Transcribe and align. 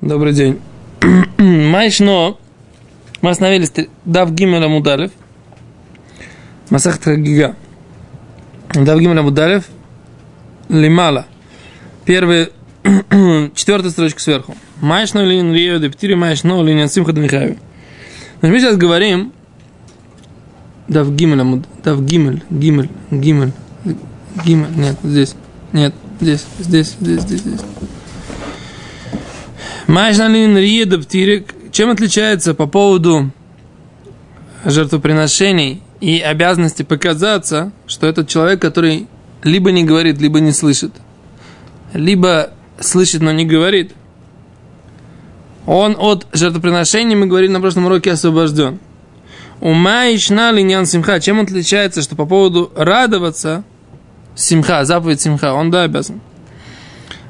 Добрый 0.00 0.32
день. 0.32 0.58
Майшно. 1.36 2.38
Мы 3.20 3.30
остановились 3.30 3.70
Дав 4.06 4.32
Гимера 4.32 4.66
Мудалев. 4.66 5.10
Масахта 6.70 7.16
Гига. 7.16 7.54
Дав 8.72 8.98
Гимера 8.98 9.20
Мудалев. 9.20 9.64
Лимала. 10.70 11.26
Первый, 12.06 12.48
четвертая 13.54 13.90
строчка 13.90 14.20
сверху. 14.20 14.56
Майшно 14.80 15.22
линин 15.22 15.52
рио 15.52 15.76
дептири 15.76 16.14
майшно 16.14 16.62
линин 16.62 16.88
симха 16.88 17.12
дмихаеви. 17.12 17.58
Значит, 18.40 18.54
мы 18.54 18.60
сейчас 18.60 18.76
говорим 18.78 19.34
Дав 20.88 21.10
Гимеля, 21.10 21.62
Дав 21.84 22.02
Гимель, 22.02 22.42
Гимель, 22.48 22.88
Гимель, 23.10 23.52
Гимель, 24.46 24.70
нет, 24.76 24.96
здесь, 25.02 25.34
нет, 25.74 25.94
здесь, 26.20 26.46
здесь, 26.58 26.96
здесь, 26.98 27.20
здесь, 27.20 27.40
здесь. 27.40 27.60
Майшналин 29.90 30.56
Риеда 30.56 31.00
Птирик. 31.00 31.52
Чем 31.72 31.90
отличается 31.90 32.54
по 32.54 32.68
поводу 32.68 33.32
жертвоприношений 34.64 35.82
и 36.00 36.20
обязанности 36.20 36.84
показаться, 36.84 37.72
что 37.88 38.06
этот 38.06 38.28
человек, 38.28 38.62
который 38.62 39.08
либо 39.42 39.72
не 39.72 39.82
говорит, 39.82 40.20
либо 40.20 40.38
не 40.38 40.52
слышит, 40.52 40.92
либо 41.92 42.50
слышит, 42.78 43.20
но 43.20 43.32
не 43.32 43.44
говорит, 43.44 43.92
он 45.66 45.96
от 45.98 46.24
жертвоприношений, 46.32 47.16
мы 47.16 47.26
говорили 47.26 47.50
на 47.50 47.60
прошлом 47.60 47.86
уроке, 47.86 48.12
освобожден. 48.12 48.78
Ума 49.60 50.06
и 50.06 50.14
линян 50.14 50.86
симха. 50.86 51.18
Чем 51.18 51.40
отличается, 51.40 52.02
что 52.02 52.14
по 52.14 52.26
поводу 52.26 52.70
радоваться, 52.76 53.64
симха, 54.36 54.84
заповедь 54.84 55.20
симха, 55.20 55.52
он 55.52 55.72
да 55.72 55.82
обязан. 55.82 56.20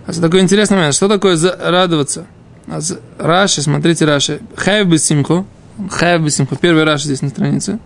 А 0.05 0.13
такой 0.13 0.41
интересный 0.41 0.77
момент, 0.77 0.95
что 0.95 1.09
такое 1.09 1.39
радоваться– 1.59 2.27
Раши, 3.19 3.63
смотрите 3.63 4.05
Раши. 4.05 4.41
Хайв 4.57 4.87
бы 4.87 4.99
симху. 4.99 5.47
Хайв 5.91 6.23
бы 6.23 6.31
симху. 6.31 6.57
Первый 6.57 6.85
Раши 6.85 7.05
здесь 7.05 7.23
на 7.23 7.29
странице. 7.29 7.79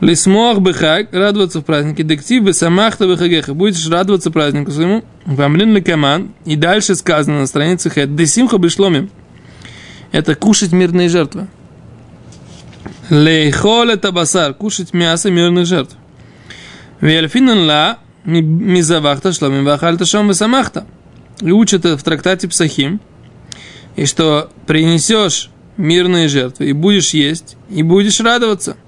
Лисмох 0.00 0.60
бы 0.60 0.72
хак, 0.72 1.12
радоваться 1.12 1.60
в 1.60 1.64
празднике. 1.64 2.02
Дектив 2.02 2.42
бы 2.42 2.52
самахта 2.52 3.06
бы 3.06 3.16
хагеха. 3.16 3.52
Будешь 3.52 3.86
радоваться 3.88 4.30
празднику 4.30 4.70
своему. 4.70 5.04
Вамлин 5.26 5.74
ли 5.74 5.82
каман. 5.82 6.32
И 6.46 6.56
дальше 6.56 6.94
сказано 6.94 7.40
на 7.40 7.46
странице 7.46 7.90
хэт. 7.90 8.16
Десимха 8.16 8.58
бы 8.58 8.70
шломим. 8.70 9.10
Это 10.10 10.34
кушать 10.34 10.72
мирные 10.72 11.08
жертвы. 11.08 11.48
Лейхоле 13.10 13.96
табасар. 13.96 14.54
Кушать 14.54 14.94
мясо 14.94 15.30
мирных 15.30 15.66
жертв. 15.66 15.96
Вельфинан 17.00 17.66
ла 17.66 17.98
мизавахта 18.24 19.32
шломим 19.32 19.64
вахальта 19.64 20.06
шом 20.06 20.32
самахта. 20.32 20.86
И 21.40 21.50
учат 21.50 21.84
в 21.84 22.02
трактате 22.02 22.48
Псахим, 22.48 23.00
и 24.00 24.06
что 24.06 24.48
принесешь 24.66 25.50
мирные 25.76 26.26
жертвы, 26.28 26.70
и 26.70 26.72
будешь 26.72 27.10
есть, 27.10 27.58
и 27.68 27.82
будешь 27.82 28.18
радоваться. 28.18 28.78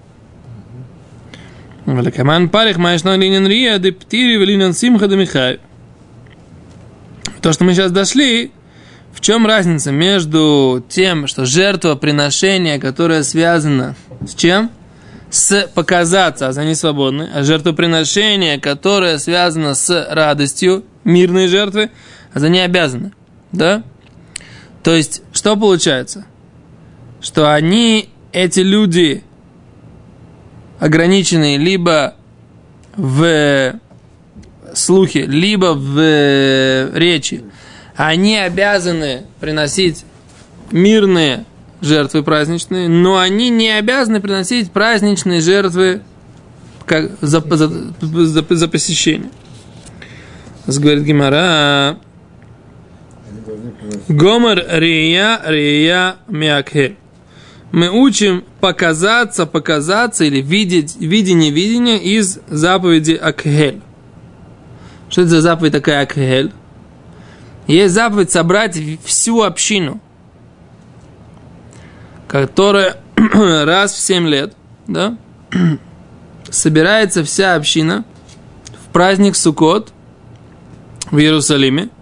Каман 1.85 2.49
парих 2.49 2.79
маешно 2.79 3.15
линин 3.19 3.47
рия, 3.47 3.77
де 3.77 3.93
птири 3.93 4.43
линин 4.43 4.73
симха 4.73 5.09
де 5.09 5.17
михай. 5.17 5.61
То, 7.43 7.53
что 7.53 7.65
мы 7.65 7.75
сейчас 7.75 7.93
дошли, 7.93 8.53
в 9.13 9.21
чем 9.21 9.47
разница 9.47 9.93
между 9.93 10.83
тем, 10.89 11.27
что 11.27 11.45
жертвоприношение, 11.45 12.79
которое 12.79 13.23
связано 13.23 13.97
с 14.27 14.35
чем? 14.35 14.71
С 15.29 15.69
показаться, 15.75 16.49
а 16.49 16.53
за 16.53 16.65
не 16.65 16.75
свободны, 16.75 17.29
а 17.35 17.43
жертвоприношение, 17.43 18.59
которое 18.59 19.19
связано 19.19 19.75
с 19.75 20.07
радостью, 20.11 20.85
мирные 21.05 21.49
жертвы, 21.49 21.91
а 22.33 22.41
за 22.41 22.49
не 22.49 22.61
обязаны. 22.61 23.13
Да? 23.53 23.83
То 24.83 24.95
есть, 24.95 25.23
что 25.33 25.57
получается? 25.57 26.27
Что 27.21 27.53
они, 27.53 28.09
эти 28.33 28.61
люди, 28.61 29.23
ограниченные 30.81 31.57
либо 31.57 32.15
в 32.97 33.75
слухе, 34.75 35.27
либо 35.27 35.75
в 35.75 36.97
речи, 36.97 37.45
они 37.95 38.37
обязаны 38.37 39.25
приносить 39.41 40.05
мирные 40.73 41.45
жертвы 41.81 42.23
праздничные, 42.23 42.89
но 42.89 43.19
они 43.19 43.51
не 43.51 43.71
обязаны 43.71 44.21
приносить 44.21 44.71
праздничные 44.71 45.41
жертвы 45.41 46.03
как 46.87 47.13
за, 47.21 47.41
за, 47.41 47.69
за, 48.01 48.47
за 48.48 48.69
посещение. 48.69 49.31
Говорит 50.67 51.05
Гимара, 51.05 51.98
Гомер 54.08 54.64
Рия 54.68 55.40
Рия 55.45 56.17
Мякхель. 56.27 56.96
Мы 57.70 57.89
учим 57.90 58.45
показаться, 58.61 59.46
показаться 59.46 60.24
или 60.24 60.42
видеть, 60.42 60.96
видение, 60.96 61.50
видение 61.50 62.02
из 62.02 62.39
заповеди 62.48 63.12
Акхель. 63.12 63.80
Что 65.08 65.23
это 65.23 65.30
за 65.30 65.40
заповедь 65.40 65.73
такая 65.73 66.02
Акхель? 66.02 66.52
Есть 67.67 67.95
заповедь 67.95 68.30
собрать 68.30 68.78
всю 69.05 69.42
общину, 69.42 70.00
которая 72.29 72.96
раз 73.17 73.92
в 73.92 73.98
семь 73.98 74.27
лет, 74.27 74.55
да, 74.86 75.17
собирается 76.50 77.24
вся 77.24 77.55
община 77.55 78.05
в 78.84 78.92
праздник 78.92 79.36
Суккот 79.36 79.92
в 81.11 81.18
Иерусалиме– 81.18 81.89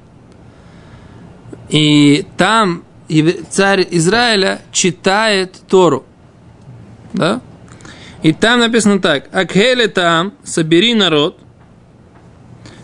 и 1.71 2.27
там 2.37 2.85
царь 3.51 3.87
Израиля 3.91 4.61
читает 4.73 5.57
Тору. 5.69 6.05
Да? 7.13 7.41
И 8.23 8.33
там 8.33 8.61
написано 8.61 9.01
так. 9.01 9.29
Акхеле 9.33 9.89
там, 9.89 10.35
собери 10.45 10.95
народ, 10.95 11.39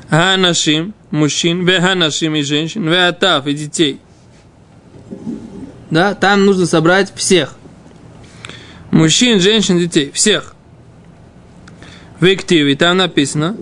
Ханашим, 0.08 0.94
мужчин, 1.10 1.64
веханашим 1.64 2.36
и 2.36 2.42
женщин, 2.42 2.88
веатав 2.88 3.46
и 3.46 3.54
детей. 3.54 4.00
Да, 5.90 6.14
там 6.14 6.46
нужно 6.46 6.66
собрать 6.66 7.12
всех. 7.14 7.56
Мужчин, 8.90 9.40
женщин, 9.40 9.78
детей, 9.78 10.10
всех. 10.12 10.54
В 12.20 12.24
активе 12.24 12.76
там 12.76 12.96
написано, 12.96 13.56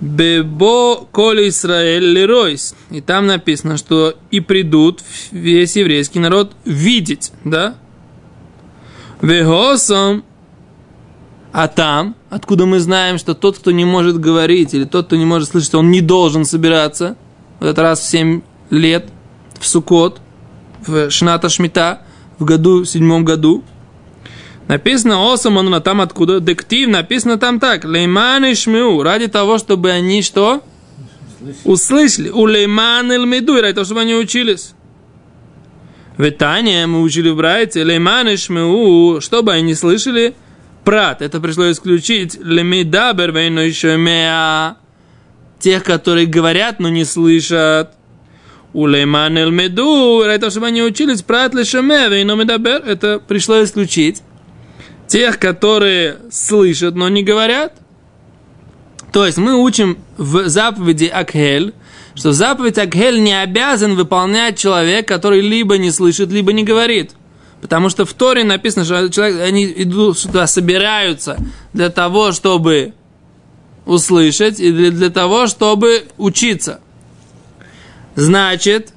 Бебо 0.00 1.06
коли 1.12 1.48
Израиль 1.48 2.04
леройс. 2.04 2.74
И 2.90 3.00
там 3.00 3.26
написано, 3.26 3.76
что 3.76 4.14
и 4.30 4.40
придут 4.40 5.02
весь 5.30 5.76
еврейский 5.76 6.18
народ 6.18 6.52
видеть, 6.64 7.32
да? 7.44 7.74
Вегосом. 9.20 10.24
А 11.52 11.68
там, 11.68 12.14
откуда 12.30 12.64
мы 12.64 12.78
знаем, 12.78 13.18
что 13.18 13.34
тот, 13.34 13.58
кто 13.58 13.72
не 13.72 13.84
может 13.84 14.18
говорить, 14.18 14.72
или 14.72 14.84
тот, 14.84 15.06
кто 15.06 15.16
не 15.16 15.24
может 15.24 15.50
слышать, 15.50 15.74
он 15.74 15.90
не 15.90 16.00
должен 16.00 16.44
собираться, 16.44 17.16
в 17.58 17.64
этот 17.64 17.78
раз 17.80 18.00
в 18.00 18.08
7 18.08 18.40
лет, 18.70 19.08
в 19.58 19.66
Сукот, 19.66 20.20
в 20.86 21.10
Шната 21.10 21.48
Шмита, 21.48 22.02
в 22.38 22.44
году, 22.44 22.84
в 22.84 22.86
седьмом 22.86 23.24
году, 23.24 23.64
Написано 24.70 25.32
Осаманула 25.32 25.80
там 25.80 26.00
откуда? 26.00 26.38
Дектив 26.38 26.88
написано 26.88 27.38
там 27.38 27.58
так. 27.58 27.84
Лейман 27.84 28.44
и 28.44 28.54
шмиу. 28.54 29.02
Ради 29.02 29.26
того, 29.26 29.58
чтобы 29.58 29.90
они 29.90 30.22
что? 30.22 30.62
Услышали. 31.64 32.28
У 32.28 32.46
лейман 32.46 33.10
эльмиду. 33.10 33.60
Ради 33.60 33.74
того, 33.74 33.84
чтобы 33.84 34.02
они 34.02 34.14
учились. 34.14 34.74
В 36.16 36.30
мы 36.86 37.02
учили 37.02 37.30
в 37.30 37.36
Брайте. 37.36 37.82
Лейман 37.82 38.28
и 38.28 38.36
шмиу. 38.36 39.20
Чтобы 39.20 39.54
они 39.54 39.74
слышали 39.74 40.36
прат. 40.84 41.20
Это 41.20 41.40
пришлось 41.40 41.74
исключить. 41.74 42.38
Лемидабер 42.40 43.32
вейно 43.32 43.58
еще 43.58 43.96
меа. 43.96 44.76
Тех, 45.58 45.82
которые 45.82 46.26
говорят, 46.26 46.78
но 46.78 46.88
не 46.88 47.04
слышат. 47.04 47.90
У 48.72 48.86
лейман 48.86 49.36
эльмиду. 49.36 50.22
Ради 50.24 50.42
того, 50.42 50.50
чтобы 50.50 50.68
они 50.68 50.80
учились 50.84 51.22
прат 51.22 51.54
лешеме 51.54 52.08
вейно 52.08 52.36
медабер. 52.36 52.84
Это 52.86 53.18
пришлось 53.18 53.70
исключить 53.70 54.22
тех, 55.10 55.40
которые 55.40 56.18
слышат, 56.30 56.94
но 56.94 57.08
не 57.08 57.24
говорят. 57.24 57.74
То 59.12 59.26
есть 59.26 59.38
мы 59.38 59.60
учим 59.60 59.98
в 60.16 60.48
заповеди 60.48 61.06
Акхель, 61.06 61.74
что 62.14 62.32
заповедь 62.32 62.78
Акхель 62.78 63.20
не 63.20 63.42
обязан 63.42 63.96
выполнять 63.96 64.56
человек, 64.56 65.08
который 65.08 65.40
либо 65.40 65.78
не 65.78 65.90
слышит, 65.90 66.30
либо 66.30 66.52
не 66.52 66.62
говорит. 66.62 67.10
Потому 67.60 67.88
что 67.88 68.04
в 68.06 68.14
Торе 68.14 68.44
написано, 68.44 68.84
что 68.84 69.08
человек, 69.10 69.40
они 69.40 69.66
идут 69.76 70.16
сюда, 70.16 70.46
собираются 70.46 71.38
для 71.72 71.90
того, 71.90 72.30
чтобы 72.30 72.94
услышать 73.86 74.60
и 74.60 74.70
для, 74.70 74.92
для 74.92 75.10
того, 75.10 75.48
чтобы 75.48 76.04
учиться. 76.18 76.80
Значит, 78.14 78.92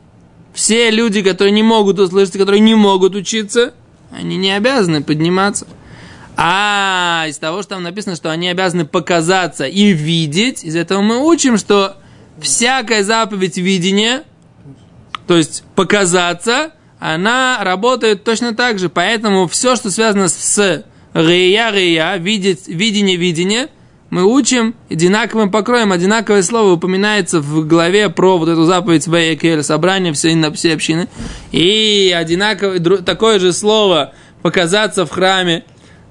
все 0.53 0.91
люди, 0.91 1.23
которые 1.23 1.51
не 1.51 1.63
могут 1.63 1.97
услышать, 1.97 2.37
которые 2.37 2.59
не 2.59 2.75
могут 2.75 3.15
учиться, 3.15 3.73
они 4.11 4.37
не 4.37 4.51
обязаны 4.51 5.01
подниматься. 5.01 5.65
А 6.35 7.25
из 7.27 7.37
того, 7.37 7.61
что 7.61 7.75
там 7.75 7.83
написано, 7.83 8.15
что 8.15 8.31
они 8.31 8.49
обязаны 8.49 8.85
показаться 8.85 9.65
и 9.65 9.91
видеть, 9.91 10.63
из 10.63 10.75
этого 10.75 11.01
мы 11.01 11.23
учим, 11.25 11.57
что 11.57 11.97
всякая 12.39 13.03
заповедь 13.03 13.57
видения, 13.57 14.23
то 15.27 15.37
есть 15.37 15.63
показаться, 15.75 16.71
она 16.99 17.59
работает 17.61 18.23
точно 18.23 18.55
так 18.55 18.79
же. 18.79 18.89
Поэтому 18.89 19.47
все, 19.47 19.75
что 19.75 19.91
связано 19.91 20.27
с 20.27 20.83
рея, 21.13 21.71
рея, 21.71 22.17
видеть, 22.17 22.67
видение, 22.67 23.17
видение, 23.17 23.69
мы 24.09 24.25
учим 24.25 24.75
одинаковым 24.89 25.49
покроем. 25.49 25.91
Одинаковое 25.91 26.43
слово 26.43 26.73
упоминается 26.73 27.39
в 27.39 27.67
главе 27.67 28.09
про 28.09 28.37
вот 28.37 28.47
эту 28.47 28.63
заповедь 28.65 29.07
Вейкель, 29.07 29.63
собрание 29.63 30.13
всей, 30.13 30.39
всей 30.53 30.75
общины. 30.75 31.07
И 31.51 32.15
одинаковое, 32.15 32.79
такое 32.79 33.39
же 33.39 33.53
слово 33.53 34.13
показаться 34.43 35.05
в 35.05 35.09
храме 35.09 35.63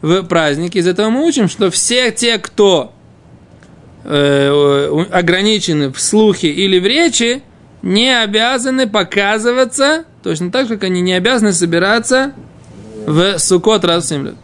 в 0.02 0.22
празднике. 0.24 0.80
Из 0.80 0.86
этого 0.86 1.08
мы 1.08 1.24
учим, 1.24 1.48
что 1.48 1.70
все 1.70 2.10
те, 2.10 2.38
кто 2.38 2.92
э, 4.04 5.04
ограничены 5.10 5.90
в 5.90 6.00
слухе 6.00 6.48
или 6.48 6.78
в 6.78 6.86
речи, 6.86 7.42
не 7.82 8.16
обязаны 8.16 8.88
показываться, 8.88 10.04
точно 10.22 10.50
так 10.50 10.68
же, 10.68 10.74
как 10.74 10.84
они 10.84 11.00
не 11.00 11.14
обязаны 11.14 11.52
собираться 11.52 12.32
в 13.06 13.38
Сукот 13.38 13.84
раз 13.84 14.04
в 14.04 14.08
7 14.08 14.26
лет. 14.26 14.34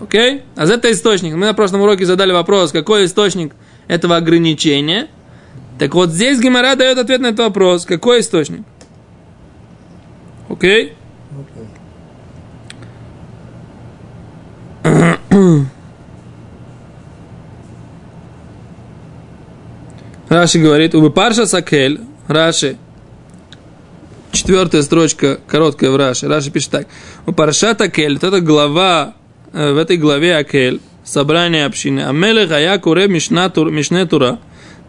Окей? 0.00 0.42
А 0.56 0.64
это 0.66 0.90
источник. 0.92 1.34
Мы 1.34 1.46
на 1.46 1.54
прошлом 1.54 1.82
уроке 1.82 2.04
задали 2.04 2.32
вопрос, 2.32 2.72
какой 2.72 3.06
источник 3.06 3.54
этого 3.88 4.16
ограничения. 4.16 5.08
Так 5.78 5.94
вот, 5.94 6.10
здесь 6.10 6.40
Гимара 6.40 6.74
дает 6.76 6.98
ответ 6.98 7.20
на 7.20 7.28
этот 7.28 7.40
вопрос. 7.40 7.84
Какой 7.84 8.20
источник? 8.20 8.62
Окей? 10.48 10.94
Раши 20.34 20.58
говорит, 20.58 20.94
убы 20.96 21.10
парша 21.10 21.46
сакель, 21.46 22.00
Раши, 22.26 22.76
четвертая 24.32 24.82
строчка, 24.82 25.38
короткая 25.46 25.90
в 25.90 25.96
Раши. 25.96 26.26
Раши 26.26 26.50
пишет 26.50 26.70
так. 26.70 26.88
У 27.24 27.32
парша 27.32 27.74
такель, 27.74 28.16
эта 28.16 28.40
глава, 28.40 29.14
э, 29.52 29.72
в 29.72 29.78
этой 29.78 29.96
главе 29.96 30.36
Акель, 30.36 30.80
собрание 31.04 31.66
общины. 31.66 32.00
Амелех 32.00 32.50
Аякуре 32.50 33.06
Мишне 33.06 34.06
Тура. 34.06 34.40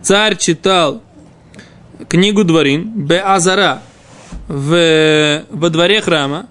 Царь 0.01 0.35
читал 0.37 1.03
книгу 2.09 2.43
Дворин, 2.43 3.05
Бе 3.05 3.19
Азара, 3.19 3.83
в, 4.47 5.43
во 5.51 5.69
дворе 5.69 6.01
храма, 6.01 6.47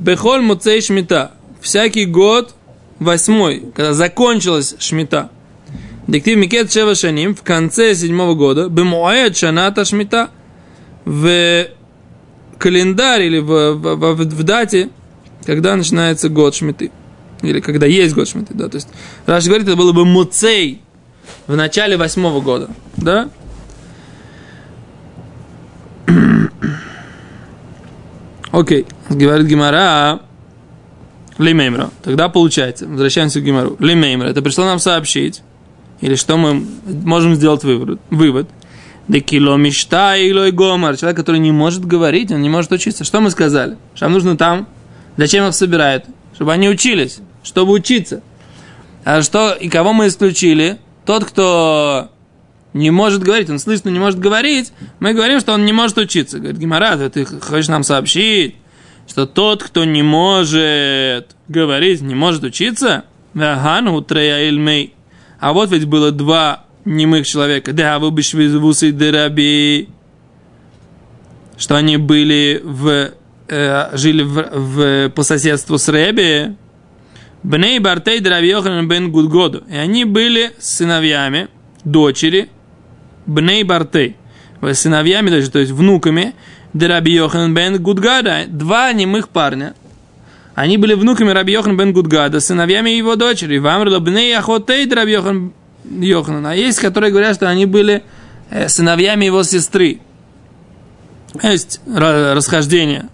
Бехоль 0.00 0.42
Муцей 0.42 0.80
Шмита, 0.80 1.32
всякий 1.60 2.04
год 2.04 2.54
восьмой, 2.98 3.62
когда 3.74 3.92
закончилась 3.92 4.74
Шмита. 4.80 5.30
Диктив 6.06 6.36
Микет 6.36 6.70
Шева 6.72 6.94
в 6.94 7.42
конце 7.42 7.94
седьмого 7.94 8.34
года, 8.34 8.68
Бемуаэт 8.68 9.36
Шаната 9.36 9.84
Шмита, 9.84 10.30
в 11.04 11.66
календарь 12.58 13.22
или 13.22 13.38
в, 13.38 13.74
в, 13.74 13.96
в, 13.96 14.16
в 14.16 14.42
дате, 14.42 14.90
когда 15.44 15.76
начинается 15.76 16.28
год 16.28 16.54
Шмиты. 16.54 16.90
Или 17.42 17.60
когда 17.60 17.86
есть 17.86 18.14
год 18.14 18.28
Шмиты, 18.28 18.54
да. 18.54 18.68
То 18.68 18.76
есть 18.76 18.88
Раш 19.26 19.46
говорит, 19.46 19.66
это 19.66 19.76
было 19.76 19.92
бы 19.92 20.04
Муцей 20.04 20.82
в 21.46 21.56
начале 21.56 21.96
восьмого 21.96 22.40
года, 22.40 22.68
да. 22.96 23.30
Окей, 28.52 28.86
говорит 29.08 29.46
Гимара, 29.46 30.20
Лимеймра. 31.38 31.90
Тогда 32.02 32.28
получается, 32.28 32.86
возвращаемся 32.86 33.40
к 33.40 33.44
Гимару. 33.44 33.76
Лимеймра, 33.78 34.28
это 34.28 34.42
пришло 34.42 34.64
нам 34.64 34.78
сообщить, 34.78 35.42
или 36.04 36.16
что 36.16 36.36
мы 36.36 36.62
можем 36.86 37.34
сделать 37.34 37.64
вывод, 37.64 37.98
вывод 38.10 38.50
да 39.08 39.20
мечта 39.56 40.16
и 40.16 40.30
гомар. 40.50 40.98
Человек, 40.98 41.16
который 41.16 41.40
не 41.40 41.50
может 41.50 41.86
говорить, 41.86 42.30
он 42.30 42.42
не 42.42 42.50
может 42.50 42.72
учиться. 42.72 43.04
Что 43.04 43.22
мы 43.22 43.30
сказали? 43.30 43.78
Что 43.94 44.04
нам 44.04 44.12
нужно 44.12 44.36
там? 44.36 44.68
Зачем 45.16 45.46
их 45.48 45.54
собирают? 45.54 46.04
Чтобы 46.34 46.52
они 46.52 46.68
учились, 46.68 47.20
чтобы 47.42 47.72
учиться. 47.72 48.22
А 49.06 49.22
что, 49.22 49.52
и 49.52 49.70
кого 49.70 49.94
мы 49.94 50.08
исключили? 50.08 50.78
Тот, 51.06 51.24
кто 51.24 52.10
не 52.74 52.90
может 52.90 53.22
говорить, 53.22 53.48
он 53.48 53.58
слышит, 53.58 53.86
но 53.86 53.90
не 53.90 53.98
может 53.98 54.20
говорить, 54.20 54.74
мы 55.00 55.14
говорим, 55.14 55.40
что 55.40 55.54
он 55.54 55.64
не 55.64 55.72
может 55.72 55.96
учиться. 55.96 56.38
Говорит, 56.38 56.58
Гимарат, 56.58 57.14
ты 57.14 57.24
хочешь 57.24 57.68
нам 57.68 57.82
сообщить, 57.82 58.56
что 59.08 59.24
тот, 59.24 59.62
кто 59.62 59.86
не 59.86 60.02
может 60.02 61.34
говорить, 61.48 62.02
не 62.02 62.14
может 62.14 62.44
учиться? 62.44 63.04
А 65.44 65.52
вот 65.52 65.70
ведь 65.72 65.84
было 65.84 66.10
два 66.10 66.64
немых 66.86 67.26
человека. 67.26 67.74
Да, 67.74 67.98
вы 67.98 68.10
бы 68.10 68.22
дераби, 68.22 69.90
что 71.58 71.76
они 71.76 71.98
были 71.98 72.62
в, 72.64 73.10
э, 73.48 73.90
жили 73.94 74.22
в, 74.22 74.42
в, 74.50 75.10
по 75.10 75.22
соседству 75.22 75.76
с 75.76 75.86
Реби. 75.90 76.56
Бней 77.42 77.78
Бартей 77.78 78.20
Драби 78.20 78.46
Йохан 78.46 78.88
бен 78.88 79.12
Гудгоду. 79.12 79.64
И 79.68 79.76
они 79.76 80.06
были 80.06 80.52
сыновьями, 80.58 81.48
дочери 81.84 82.48
Бней 83.26 83.64
Бартей. 83.64 84.16
Сыновьями, 84.72 85.28
даже, 85.28 85.50
то 85.50 85.58
есть 85.58 85.72
внуками 85.72 86.34
Драби 86.72 87.10
Йохан 87.10 87.52
бен 87.52 87.82
Гудгада. 87.82 88.44
Два 88.48 88.90
немых 88.94 89.28
парня. 89.28 89.74
Они 90.54 90.78
были 90.78 90.94
внуками 90.94 91.30
Раби 91.30 91.52
Йохан 91.52 91.76
бен 91.76 91.92
Гудгада, 91.92 92.40
сыновьями 92.40 92.90
его 92.90 93.16
дочери. 93.16 93.58
Вам 93.58 93.84
Бней 94.02 94.36
Ахотей 94.36 94.86
Драби 94.86 95.10
Йохан 95.10 95.52
Йоханана. 95.84 96.52
А 96.52 96.54
есть, 96.54 96.78
которые 96.78 97.10
говорят, 97.10 97.34
что 97.34 97.48
они 97.48 97.66
были 97.66 98.04
э, 98.50 98.68
сыновьями 98.68 99.24
его 99.24 99.42
сестры. 99.42 100.00
Есть 101.42 101.80
расхождение 101.86 103.08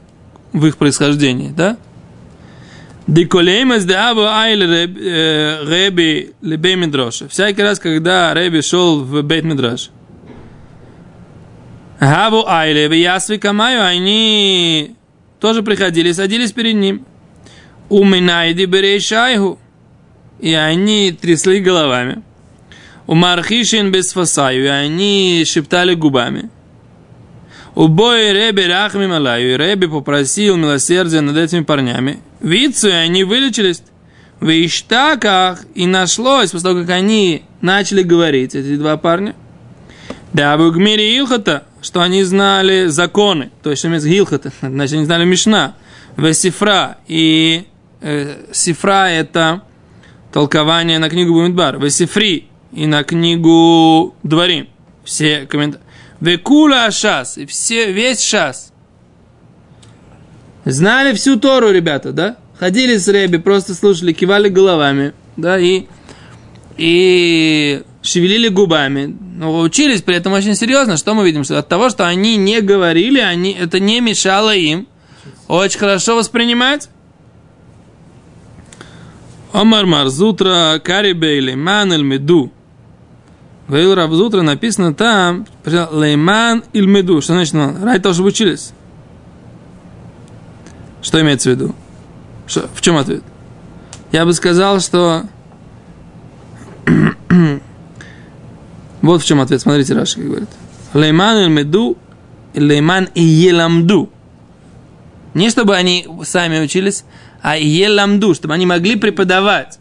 в 0.52 0.66
их 0.66 0.76
происхождении, 0.76 1.48
да? 1.48 1.78
Диколеймас 3.06 3.84
де 3.84 3.94
абу 3.94 4.20
айл 4.20 4.60
реби 4.60 6.32
лебей 6.42 6.76
мидроша. 6.76 7.28
Всякий 7.28 7.62
раз, 7.62 7.81
когда 7.81 8.34
Реби 8.34 8.60
шел 8.60 9.00
в 9.00 9.22
бейт 9.22 9.44
мидраш. 9.44 9.90
Гаву 11.98 12.46
айле 12.46 13.00
ясви 13.00 13.38
камаю, 13.38 13.84
они 13.84 14.94
тоже 15.40 15.62
приходили, 15.62 16.12
садились 16.12 16.52
перед 16.52 16.75
ним. 16.75 17.04
Уминайди 17.90 18.64
берей 18.64 19.00
шайху. 19.00 19.58
И 20.38 20.54
они 20.54 21.12
трясли 21.12 21.60
головами. 21.60 22.22
У 23.06 23.14
Мархишин 23.14 23.90
без 23.92 24.12
фасаю, 24.12 24.64
и 24.64 24.69
они 24.69 25.44
шептали 25.46 25.94
губами. 25.94 26.48
У 27.75 27.88
Бой 27.88 28.32
Реби 28.32 28.62
Рахми 28.62 29.06
Малаю, 29.06 29.54
и 29.54 29.56
Реби 29.56 29.87
попросил 29.87 30.56
милосердия 30.56 31.20
над 31.20 31.37
этими 31.37 31.62
парнями. 31.62 32.20
Вицу, 32.40 32.88
и 32.88 32.92
они 32.92 33.25
вылечились. 33.25 33.82
В 34.38 34.49
Иштаках, 34.49 35.64
и 35.75 35.87
нашлось, 35.87 36.52
после 36.52 36.70
того, 36.70 36.80
как 36.80 36.90
они 36.90 37.42
начали 37.61 38.02
говорить, 38.02 38.54
эти 38.54 38.76
два 38.76 38.97
парня, 38.97 39.35
да, 40.32 40.56
в 40.56 40.70
Гмире 40.70 41.18
Илхата, 41.18 41.64
что 41.82 42.00
они 42.00 42.23
знали 42.23 42.87
законы, 42.87 43.50
то 43.62 43.70
есть, 43.70 43.80
что 43.80 43.88
Гилхата, 43.88 44.52
значит, 44.62 44.94
они 44.94 45.04
знали 45.04 45.25
Мишна, 45.25 45.75
в 46.16 46.32
Сифра, 46.32 46.99
и 47.06 47.64
э, 48.00 48.45
Сифра 48.52 49.09
это 49.09 49.62
толкование 50.33 50.99
на 50.99 51.09
книгу 51.09 51.33
Бумидбар, 51.33 51.78
в 51.78 51.90
Сифри, 51.90 52.49
и 52.73 52.87
на 52.87 53.02
книгу 53.02 54.14
Дворим. 54.23 54.69
Все 55.04 55.47
комментарии. 55.47 55.85
Векула 56.21 56.90
шас. 56.90 57.38
И 57.38 57.47
все, 57.47 57.92
весь 57.92 58.23
шас. 58.23 58.73
Знали 60.64 61.14
всю 61.14 61.38
Тору, 61.38 61.71
ребята, 61.71 62.12
да? 62.12 62.37
Ходили 62.59 62.99
с 62.99 63.09
Реби, 63.09 63.38
просто 63.38 63.75
слушали, 63.75 64.12
кивали 64.12 64.50
головами, 64.50 65.14
да, 65.38 65.59
и, 65.59 65.87
и 66.76 67.83
шевелили 68.02 68.49
губами. 68.49 69.16
Но 69.37 69.61
учились 69.61 70.02
при 70.02 70.16
этом 70.16 70.35
очень 70.35 70.54
серьезно. 70.54 70.99
Что 70.99 71.14
мы 71.14 71.25
видим? 71.25 71.42
Что 71.42 71.59
от 71.59 71.69
того, 71.69 71.88
что 71.88 72.07
они 72.07 72.37
не 72.37 72.61
говорили, 72.61 73.19
они, 73.19 73.52
это 73.59 73.80
не 73.80 74.00
мешало 74.00 74.54
им 74.54 74.87
очень 75.49 75.78
хорошо 75.78 76.16
воспринимать 76.16 76.90
Омар 79.52 79.87
Марзутра 79.87 80.80
Карибейли 80.83 81.54
Манель 81.54 82.02
Меду. 82.02 82.52
Вейл 83.71 83.95
Равзутра 83.95 84.42
написано 84.42 84.95
там, 84.95 85.47
Лейман 85.64 86.64
Ильмеду. 86.73 87.21
Что 87.21 87.35
значит, 87.35 87.54
ну, 87.54 88.00
того, 88.00 88.12
чтобы 88.12 88.30
учились. 88.30 88.73
Что 91.02 91.21
имеется 91.21 91.50
в 91.50 91.52
виду? 91.52 91.75
Что, 92.47 92.69
в 92.75 92.80
чем 92.80 92.97
ответ? 92.97 93.23
Я 94.11 94.25
бы 94.25 94.33
сказал, 94.35 94.80
что... 94.80 95.23
вот 99.02 99.23
в 99.23 99.25
чем 99.25 99.40
ответ. 99.40 99.61
Смотрите, 99.61 99.95
Раша 99.95 100.21
говорит. 100.21 100.49
Лейман 100.92 101.38
Ильмеду, 101.45 101.97
Лейман 102.54 103.09
и 103.14 103.23
Еламду. 103.23 104.11
Не 105.33 105.49
чтобы 105.49 105.76
они 105.76 106.09
сами 106.25 106.61
учились, 106.61 107.04
а 107.42 107.56
Еламду, 107.56 108.35
чтобы 108.35 108.54
они 108.54 108.66
могли 108.66 108.97
преподавать. 108.97 109.78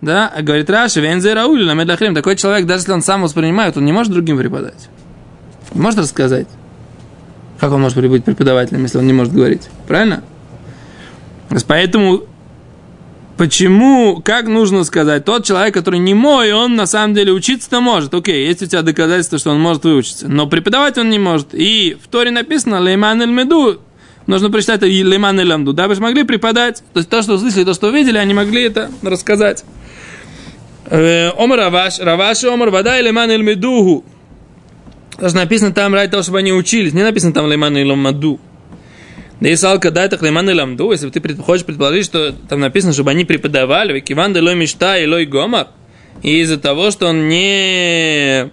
Да, 0.00 0.32
а 0.34 0.42
говорит 0.42 0.68
Раши, 0.68 1.00
вензе 1.00 1.32
раули 1.32 1.64
на 1.64 1.74
медлахрим. 1.74 2.14
Такой 2.14 2.36
человек, 2.36 2.66
даже 2.66 2.80
если 2.80 2.92
он 2.92 3.02
сам 3.02 3.22
воспринимает, 3.22 3.76
он 3.76 3.84
не 3.84 3.92
может 3.92 4.12
другим 4.12 4.36
преподать. 4.36 4.88
Не 5.74 5.80
может 5.80 6.00
рассказать. 6.00 6.48
Как 7.60 7.70
он 7.72 7.80
может 7.80 7.96
быть 7.98 8.24
преподавателем, 8.24 8.82
если 8.82 8.98
он 8.98 9.06
не 9.06 9.12
может 9.12 9.32
говорить? 9.32 9.68
Правильно? 9.86 10.24
Поэтому 11.68 12.24
Почему, 13.36 14.20
как 14.22 14.46
нужно 14.46 14.84
сказать, 14.84 15.24
тот 15.24 15.44
человек, 15.44 15.74
который 15.74 15.98
не 15.98 16.14
мой, 16.14 16.52
он 16.52 16.76
на 16.76 16.86
самом 16.86 17.14
деле 17.14 17.32
учиться-то 17.32 17.80
может. 17.80 18.14
Окей, 18.14 18.46
есть 18.46 18.62
у 18.62 18.66
тебя 18.66 18.82
доказательства, 18.82 19.38
что 19.38 19.50
он 19.50 19.60
может 19.60 19.84
выучиться. 19.84 20.28
Но 20.28 20.46
преподавать 20.46 20.98
он 20.98 21.10
не 21.10 21.18
может. 21.18 21.48
И 21.52 21.96
в 22.00 22.08
Торе 22.08 22.30
написано 22.30 22.78
«Лейман 22.78 23.22
эль 23.22 23.30
меду». 23.30 23.80
Нужно 24.26 24.50
прочитать 24.50 24.82
«Лейман 24.82 25.38
эль 25.40 25.48
ламду». 25.48 25.72
Дабы 25.72 25.94
могли 25.96 26.22
преподать. 26.24 26.82
То 26.92 26.98
есть 26.98 27.08
то, 27.08 27.22
что 27.22 27.34
услышали, 27.34 27.64
то, 27.64 27.74
что 27.74 27.88
увидели, 27.88 28.18
они 28.18 28.34
могли 28.34 28.62
это 28.64 28.90
рассказать. 29.02 29.64
Э, 30.86 31.30
омар 31.36 31.58
Раваш, 31.58 31.98
Раваши 31.98 32.48
Омар 32.48 32.70
Вадай 32.70 33.02
Лейман 33.02 33.30
эль 33.30 33.42
медуху. 33.42 34.04
То, 35.18 35.28
что 35.28 35.38
написано 35.38 35.72
там 35.72 35.94
ради 35.94 36.10
того, 36.10 36.22
чтобы 36.22 36.38
они 36.38 36.52
учились. 36.52 36.92
Не 36.92 37.02
написано 37.02 37.32
там 37.32 37.46
Лейман 37.46 37.76
эль 37.76 37.86
ламду. 37.86 38.40
Да 39.42 39.48
и 39.48 39.56
салка 39.56 39.90
дайта 39.90 40.18
хлеман 40.18 40.48
и 40.48 40.52
ламду, 40.52 40.92
если 40.92 41.10
ты 41.10 41.34
хочешь 41.34 41.66
предположить, 41.66 42.04
что 42.04 42.30
там 42.30 42.60
написано, 42.60 42.92
чтобы 42.92 43.10
они 43.10 43.24
преподавали, 43.24 43.98
киван 43.98 44.36
лой 44.40 44.54
мечта 44.54 44.96
и 44.98 45.04
лой 45.04 45.26
гомар, 45.26 45.66
и 46.22 46.42
из-за 46.42 46.58
того, 46.58 46.92
что 46.92 47.08
он 47.08 47.28
не 47.28 48.52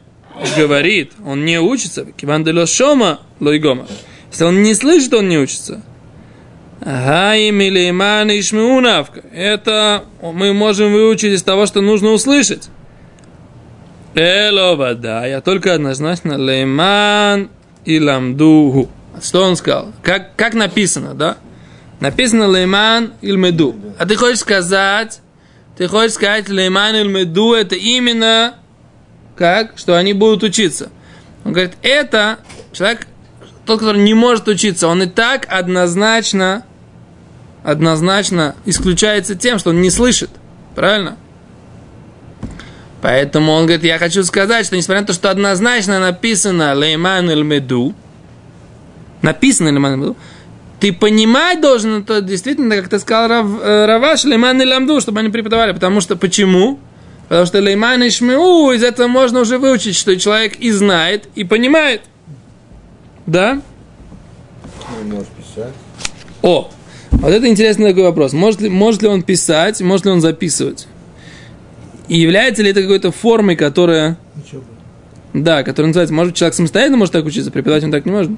говорит, 0.58 1.12
он 1.24 1.46
не 1.46 1.60
учится, 1.60 2.06
киван 2.06 2.44
ло 2.44 2.66
шома 2.66 3.20
лой 3.40 3.60
гомар, 3.60 3.86
если 4.30 4.44
он 4.44 4.62
не 4.62 4.74
слышит, 4.74 5.14
он 5.14 5.30
не 5.30 5.38
учится. 5.38 5.82
Гаим 6.82 7.60
или 7.60 7.90
иман 7.90 8.30
ишмеунавка. 8.30 9.22
Это 9.34 10.06
мы 10.22 10.54
можем 10.54 10.94
выучить 10.94 11.34
из 11.34 11.44
того, 11.44 11.66
что 11.66 11.82
нужно 11.82 12.10
услышать. 12.10 12.70
Эло 14.16 14.76
вода. 14.76 15.26
Я 15.26 15.42
только 15.42 15.74
однозначно 15.74 16.38
лейман 16.38 17.50
и 17.86 18.00
ламдуху. 18.00 18.90
Что 19.22 19.44
он 19.44 19.56
сказал? 19.56 19.92
Как, 20.04 20.36
как 20.36 20.54
написано, 20.54 21.14
да? 21.14 21.38
Написано 22.00 22.48
лейман 22.48 23.14
ильмеду. 23.22 23.76
А 23.98 24.06
ты 24.06 24.16
хочешь 24.16 24.40
сказать, 24.40 25.22
ты 25.78 25.88
хочешь 25.88 26.14
сказать 26.14 26.48
лейман 26.48 26.96
ильмеду, 26.96 27.54
это 27.54 27.76
именно 27.76 28.56
как? 29.36 29.78
Что 29.78 29.98
они 29.98 30.14
будут 30.14 30.44
учиться. 30.44 30.90
Он 31.44 31.54
говорит, 31.54 31.74
это 31.82 32.40
человек, 32.72 33.08
тот, 33.70 33.80
который 33.80 34.02
не 34.02 34.14
может 34.14 34.48
учиться, 34.48 34.88
он 34.88 35.04
и 35.04 35.06
так 35.06 35.46
однозначно, 35.50 36.66
однозначно 37.64 38.56
исключается 38.66 39.36
тем, 39.36 39.60
что 39.60 39.70
он 39.70 39.82
не 39.82 39.90
слышит. 39.90 40.30
Правильно? 40.76 41.18
Поэтому 43.02 43.54
он 43.54 43.64
говорит, 43.64 43.84
я 43.84 43.98
хочу 43.98 44.24
сказать, 44.24 44.66
что 44.66 44.76
несмотря 44.76 45.02
на 45.02 45.08
то, 45.08 45.14
что 45.14 45.30
однозначно 45.30 46.00
написано 46.00 46.74
лейман 46.74 47.30
ильмеду, 47.32 47.94
написано 49.22 49.70
Леман 49.70 50.16
ты 50.80 50.94
понимать 50.94 51.60
должен 51.60 52.02
это 52.02 52.22
действительно, 52.22 52.78
как 52.78 52.88
ты 52.88 53.00
сказал, 53.00 53.28
Рав, 53.28 53.48
э, 53.62 53.86
Раваш, 53.86 54.24
Лейман 54.24 54.62
и 54.62 54.66
Ламду, 54.66 55.02
чтобы 55.02 55.20
они 55.20 55.30
преподавали. 55.30 55.74
Потому 55.74 56.00
что 56.00 56.16
почему? 56.16 56.80
Потому 57.28 57.46
что 57.46 57.60
Лейман 57.60 58.02
и 58.04 58.10
Шмеу, 58.10 58.72
из 58.72 58.82
этого 58.82 59.08
можно 59.08 59.42
уже 59.42 59.58
выучить, 59.58 59.98
что 59.98 60.18
человек 60.18 60.56
и 60.56 60.72
знает, 60.72 61.28
и 61.36 61.44
понимает. 61.44 62.02
Да? 63.30 63.62
О, 66.42 66.70
вот 67.12 67.32
это 67.32 67.48
интересный 67.48 67.90
такой 67.90 68.04
вопрос. 68.04 68.34
Может 68.34 68.62
ли, 68.62 68.70
может 68.70 69.04
ли 69.04 69.08
он 69.08 69.22
писать, 69.22 69.82
может 69.82 70.06
ли 70.06 70.12
он 70.12 70.20
записывать? 70.20 70.88
И 72.08 72.20
является 72.20 72.64
ли 72.64 72.72
это 72.72 72.82
какой-то 72.82 73.12
формой, 73.12 73.56
которая... 73.56 74.18
Учеба. 74.36 74.64
Да, 75.34 75.62
которая 75.62 75.90
называется, 75.90 76.14
может, 76.14 76.34
человек 76.34 76.56
самостоятельно 76.56 76.98
может 76.98 77.14
так 77.14 77.24
учиться, 77.24 77.52
преподавать 77.52 77.84
он 77.84 77.92
так 77.92 78.06
не 78.08 78.12
может. 78.12 78.32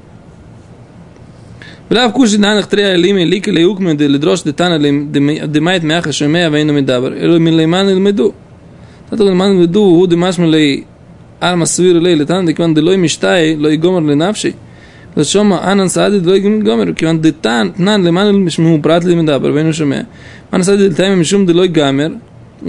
Брав 1.89 2.11
куши 2.11 2.37
данных 2.37 2.67
трея 2.67 2.95
лими 2.95 3.23
лика 3.23 3.49
ли 3.49 3.65
укме 3.65 3.95
де 3.95 4.07
лидрош 4.07 4.43
де 4.43 4.51
тана 4.51 4.77
димайт 4.79 5.83
мяха 5.83 6.11
шумея 6.11 6.49
вейну 6.49 6.73
мидабр. 6.73 7.13
Илу 7.13 7.35
э, 7.35 7.39
милейман 7.39 7.89
ил 7.89 7.99
меду. 7.99 8.33
Тата 9.09 9.23
милейман 9.23 9.57
меду, 9.57 9.83
у 9.83 10.07
димаш 10.07 10.37
арма 11.39 11.65
свир 11.65 11.99
лей 11.99 12.15
литан, 12.15 12.45
декван 12.45 12.73
де 12.73 12.81
лой 12.81 12.97
миштай, 12.97 13.55
лой 13.55 13.77
гомор 13.77 14.03
ли 14.03 14.15
навший. 14.15 14.55
סעדי 15.86 16.20
דלוי 16.20 16.38
יגומר, 16.38 16.92
כיוון 16.96 17.20
דתן 17.20 17.68
תנן 17.76 18.02
למען 18.02 18.34
משמעו 18.34 18.78
פרט 18.82 19.04
לי 19.04 19.14
מדבר 19.14 19.52
ואינו 19.54 19.72
שומע. 19.72 20.00
אנן 20.52 20.62
סעדי 20.62 20.88
דלתיים 20.88 21.20
משום 21.20 21.46
דלוי 21.46 21.68
גמר, 21.68 22.08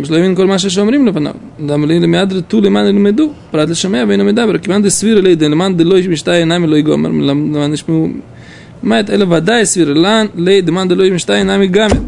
שלא 0.04 0.18
הבין 0.18 0.36
כל 0.36 0.48
מה 0.48 0.60
שאומרים 0.60 1.08
לפניו. 1.08 1.34
למה 1.60 1.86
לי 1.86 2.00
למעד 2.00 2.34
רטו 2.34 2.62
למען 2.62 2.88
ילמדו, 2.88 3.32
פרט 3.52 3.70
לשומע 3.70 4.04
ואינו 4.08 4.24
מדבר, 4.24 4.58
כיוון 4.58 4.82
דסביר 4.82 5.22
לי 5.22 5.36
דלמען 5.36 5.78
דלוי 5.78 6.08
משתאי 6.08 6.38
אינם 6.38 6.66
לא 6.66 6.76
יגומר, 6.76 7.10
למען 7.10 7.74
ישמעו 7.74 8.08
מאט 8.84 9.10
אלא 9.10 9.26
ודאי 9.30 9.66
סביר 9.66 9.94
לן 9.94 10.26
לי 10.36 10.62
דמאן 10.62 10.88
דלוי 10.88 11.10
משתיים 11.10 11.48
נמי 11.48 11.68
גמר 11.68 12.00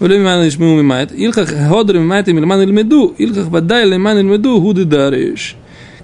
ולא 0.00 0.18
ממאן 0.18 0.44
ישמעו 0.44 0.74
ממאט 0.74 1.12
ילכך 1.16 1.52
הודר 1.68 1.98
ממאט 1.98 2.28
אם 2.28 2.38
למאן 2.38 2.62
ילמדו 2.62 3.12
ילכך 3.18 3.52
ודאי 3.52 3.86
למאן 3.86 4.18
ילמדו 4.18 4.50
הוא 4.50 4.74
דדרש 4.74 5.56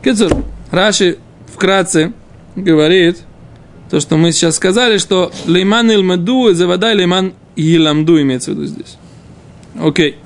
Кецур, 0.02 0.30
Раши 0.70 1.16
вкратце 1.52 2.12
говорит 2.56 3.16
то, 3.93 3.99
что 3.99 4.17
мы 4.17 4.31
сейчас 4.31 4.55
сказали, 4.55 4.97
что 4.97 5.31
лейман 5.45 5.91
илмаду 5.91 6.49
и 6.49 6.55
заводай 6.55 6.95
лейман 6.95 7.33
иламду 7.55 8.19
имеется 8.19 8.49
в 8.49 8.55
виду 8.55 8.65
здесь. 8.65 8.97
Окей. 9.79 10.17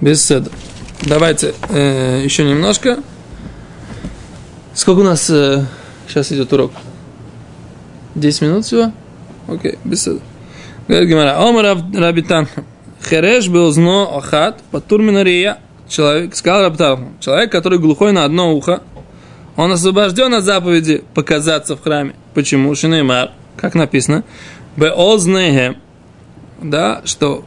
Без 0.00 0.24
седа. 0.24 0.52
Давайте 1.02 1.54
э, 1.70 2.20
еще 2.22 2.44
немножко. 2.44 3.02
Сколько 4.74 5.00
у 5.00 5.02
нас 5.02 5.28
э, 5.28 5.64
сейчас 6.06 6.30
идет 6.30 6.52
урок? 6.52 6.70
10 8.14 8.42
минут 8.42 8.64
всего? 8.64 8.92
Окей, 9.48 9.76
беседа. 9.84 10.20
Говорит 10.86 11.08
Гимара, 11.08 11.36
Омар 11.36 11.78
Рабитан, 11.94 12.46
Хереш 13.04 13.48
был 13.48 13.72
зно 13.72 14.16
охат, 14.16 14.60
патур 14.70 15.02
минария. 15.02 15.58
Человек, 15.88 16.36
сказал 16.36 16.62
Рабтан, 16.62 17.08
человек, 17.18 17.50
который 17.50 17.80
глухой 17.80 18.12
на 18.12 18.24
одно 18.24 18.54
ухо, 18.54 18.84
он 19.56 19.72
освобожден 19.72 20.34
от 20.34 20.44
заповеди 20.44 21.04
показаться 21.14 21.76
в 21.76 21.82
храме. 21.82 22.14
Почему? 22.34 22.74
Шинеймар, 22.74 23.32
как 23.56 23.74
написано, 23.74 24.24
Беознеге, 24.76 25.76
да, 26.62 27.02
что 27.04 27.44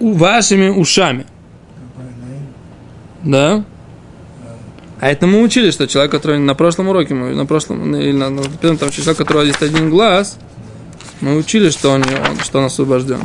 вашими 0.00 0.68
ушами. 0.68 1.26
Да? 3.22 3.64
А 5.00 5.10
это 5.10 5.26
мы 5.26 5.42
учили, 5.42 5.70
что 5.70 5.86
человек, 5.86 6.12
который 6.12 6.38
на 6.38 6.54
прошлом 6.54 6.88
уроке, 6.88 7.14
мы 7.14 7.34
на 7.34 7.46
прошлом, 7.46 7.94
или 7.94 8.12
на, 8.12 8.30
на 8.30 8.42
первом 8.60 8.78
там 8.78 8.90
человек, 8.90 9.14
у 9.14 9.18
которого 9.18 9.42
есть 9.42 9.62
один 9.62 9.90
глаз, 9.90 10.38
мы 11.20 11.36
учили, 11.36 11.70
что 11.70 11.90
он, 11.90 12.02
он, 12.02 12.38
что 12.40 12.58
он 12.58 12.64
освобожден. 12.66 13.20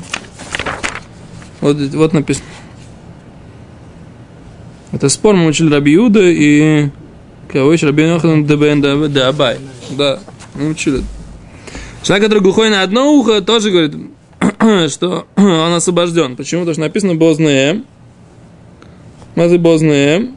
Вот, 1.62 1.78
вот 1.78 2.14
написано. 2.14 2.48
Это 4.92 5.10
спор 5.10 5.36
мы 5.36 5.46
учили 5.48 5.72
Раби 5.72 5.92
Юда 5.94 6.22
и 6.22 6.90
Кого 7.52 7.74
еще? 7.74 7.88
Рабин 7.88 8.14
Йохан 8.14 8.46
Дебен 8.46 8.82
Дабай. 9.12 9.58
Да, 9.90 10.20
мы 10.54 10.70
учили. 10.70 10.98
Ну, 10.98 11.04
Человек, 12.04 12.26
который 12.26 12.44
глухой 12.44 12.70
на 12.70 12.84
одно 12.84 13.12
ухо, 13.12 13.42
тоже 13.42 13.72
говорит, 13.72 13.96
что 14.92 15.26
он 15.36 15.74
освобожден. 15.74 16.36
Почему? 16.36 16.62
Потому 16.62 16.74
что 16.74 16.82
написано 16.82 17.16
Бозные. 17.16 17.74
Э». 17.74 17.82
Мазы 19.36 19.58
Бозные. 19.58 20.20
Э». 20.20 20.28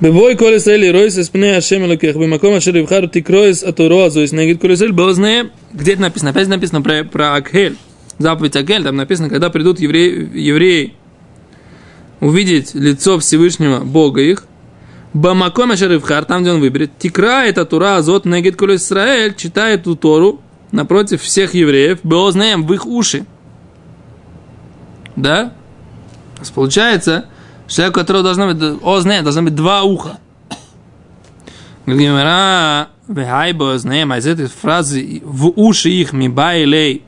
Бывой 0.00 0.36
коли 0.36 0.58
сели 0.58 0.88
ройс 0.88 1.16
из 1.16 1.28
пне 1.28 1.56
ашем 1.56 1.84
лукех, 1.84 2.16
бы 2.16 2.26
маком 2.26 2.54
ашер 2.54 2.76
ивхару 2.76 3.06
тикроис 3.06 3.62
атуро 3.62 4.06
азуис, 4.06 4.32
негит 4.32 4.60
коли 4.60 4.72
колесель 4.72 4.92
бозне, 4.92 5.42
э». 5.44 5.44
где 5.72 5.92
это 5.92 6.02
написано? 6.02 6.32
Опять 6.32 6.48
написано 6.48 6.82
про, 6.82 7.04
про 7.04 7.34
Акхель, 7.36 7.76
заповедь 8.18 8.56
Акхель, 8.56 8.82
там 8.82 8.96
написано, 8.96 9.28
когда 9.28 9.48
придут 9.48 9.78
евреи, 9.78 10.28
евреи 10.34 10.94
увидеть 12.22 12.74
лицо 12.74 13.18
Всевышнего 13.18 13.80
Бога 13.80 14.22
их 14.22 14.44
Бамаком 15.12 15.72
Ашарифхар, 15.72 16.24
там, 16.24 16.40
где 16.40 16.52
он 16.52 16.60
выберет, 16.60 16.92
Тикра 16.98 17.44
это 17.44 17.66
Тура 17.66 17.96
Азот 17.96 18.24
Негет 18.24 18.56
Коль 18.56 18.76
Исраэль, 18.76 19.34
читает 19.34 19.82
эту 19.82 19.94
Тору 19.94 20.40
напротив 20.70 21.20
всех 21.20 21.52
евреев, 21.52 21.98
Беознаем 22.02 22.66
в 22.66 22.72
их 22.72 22.86
уши. 22.86 23.26
Да? 25.16 25.52
Получается, 26.54 27.26
Человек, 27.72 27.96
у 27.96 28.00
которого 28.00 28.22
должно 28.22 28.52
быть, 28.52 28.80
о, 28.82 29.00
знает, 29.00 29.24
должно 29.24 29.42
быть 29.42 29.54
два 29.54 29.82
уха. 29.82 30.18
Гимара, 31.86 32.88
вехайбо 33.08 33.78
знаем, 33.78 34.12
а 34.12 34.18
из 34.18 34.26
этой 34.26 34.46
фразы 34.46 35.22
в 35.24 35.48
уши 35.56 35.88
их 35.88 36.12
ми 36.12 36.28
байлей, 36.28 37.02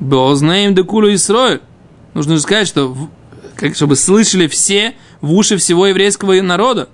знаем 0.00 0.74
декулу 0.74 1.06
и 1.08 1.16
срой. 1.16 1.60
Нужно 2.14 2.36
же 2.36 2.42
сказать, 2.42 2.66
что 2.66 2.96
как, 3.56 3.74
чтобы 3.74 3.96
слышали 3.96 4.46
все 4.46 4.94
в 5.20 5.32
уши 5.32 5.56
всего 5.56 5.86
еврейского 5.86 6.40
народа. 6.42 6.88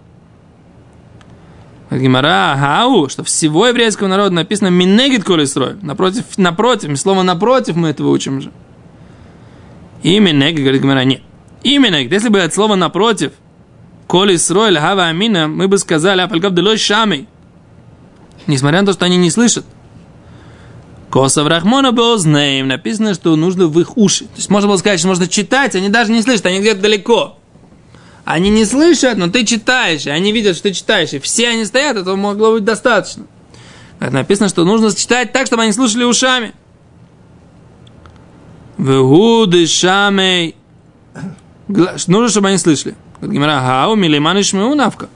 Гимара, 1.90 2.57
хау, 2.59 3.09
что 3.11 3.23
всего 3.23 3.66
еврейского 3.66 4.09
народа 4.09 4.35
написано 4.35 4.69
минегит 4.69 5.25
коли 5.25 5.45
строй. 5.45 5.75
Напротив, 5.83 6.25
напротив, 6.38 6.99
слово 6.99 7.23
напротив 7.23 7.76
мы 7.76 7.88
этого 7.88 8.09
учим 8.09 8.40
же. 8.40 8.50
И 10.02 10.19
говорит 10.19 10.83
Гимара, 10.83 11.04
нет. 11.04 11.21
Именно, 11.62 11.97
если 11.97 12.28
бы 12.28 12.40
от 12.40 12.54
слова 12.54 12.75
напротив 12.76 13.33
Коли 14.12 14.37
срой 14.37 14.75
хава 14.76 15.07
амина, 15.07 15.49
мы 15.49 15.69
бы 15.69 15.78
сказали, 15.78 16.21
апальгав 16.21 16.52
делой 16.52 16.76
шамей. 16.76 17.28
Несмотря 18.47 18.81
на 18.81 18.87
то, 18.87 18.92
что 18.92 19.07
они 19.07 19.16
не 19.16 19.31
слышат. 19.31 19.64
Косов 21.12 21.47
Рахмона 21.47 21.92
Беознеем 21.92 22.69
написано, 22.69 23.12
что 23.12 23.37
нужно 23.37 23.66
в 23.66 23.78
их 23.78 23.99
уши. 23.99 24.25
То 24.25 24.37
есть 24.37 24.49
можно 24.49 24.66
было 24.66 24.78
сказать, 24.78 24.99
что 24.99 25.09
можно 25.09 25.28
читать, 25.28 25.75
они 25.75 25.90
даже 25.90 26.11
не 26.11 26.23
слышат, 26.23 26.47
они 26.47 26.61
где-то 26.61 26.81
далеко. 26.81 27.38
Они 28.25 28.49
не 28.49 28.64
слышат, 28.64 29.19
но 29.19 29.28
ты 29.28 29.45
читаешь, 29.45 30.07
и 30.07 30.11
они 30.11 30.33
видят, 30.33 30.57
что 30.57 30.71
ты 30.71 30.73
читаешь, 30.73 31.12
и 31.12 31.19
все 31.19 31.50
они 31.50 31.66
стоят, 31.66 31.99
этого 31.99 32.16
могло 32.16 32.52
быть 32.52 32.64
достаточно. 32.64 33.26
Написано, 34.00 34.49
что 34.49 34.64
нужно 34.64 34.90
читать 34.95 35.33
так, 35.33 35.47
чтобы 35.47 35.64
они 35.64 35.73
слушали 35.73 36.04
ушами. 36.04 36.54
Вегуды 38.78 39.66
шамей. 39.66 40.57
Нужно, 41.69 42.28
чтобы 42.31 42.49
они 42.49 42.57
слышали. 42.57 42.95
Гимара 43.21 43.61
хау 43.61 43.97
милиман 43.97 44.40
ишмеу 44.40 44.75
навка. 44.75 45.11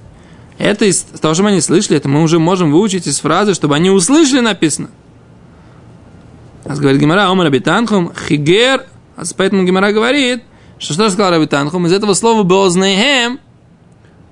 Это 0.59 0.85
из 0.85 1.01
того, 1.01 1.33
что 1.33 1.43
мы 1.43 1.53
не 1.53 1.63
слышали, 1.63 1.97
это 1.97 2.11
мы 2.11 2.23
уже 2.23 2.39
можем 2.39 2.71
выучить 2.71 3.07
из 3.07 3.19
фразы, 3.21 3.55
чтобы 3.55 3.77
они 3.77 3.89
услышали 3.89 4.41
написано. 4.41 4.91
А 6.69 6.75
говорит 6.75 7.01
Гимара, 7.01 7.31
Омар 7.31 7.47
Абитанхум, 7.47 8.13
Хигер, 8.29 8.87
а 9.17 9.23
поэтому 9.37 9.65
Гимара 9.65 9.93
говорит, 9.93 10.43
что 10.79 10.95
что 10.95 11.09
сказал 11.11 11.31
Рабитанхум, 11.31 11.87
из 11.87 11.93
этого 11.93 12.15
слова 12.15 12.43
Бознейхем 12.43 13.39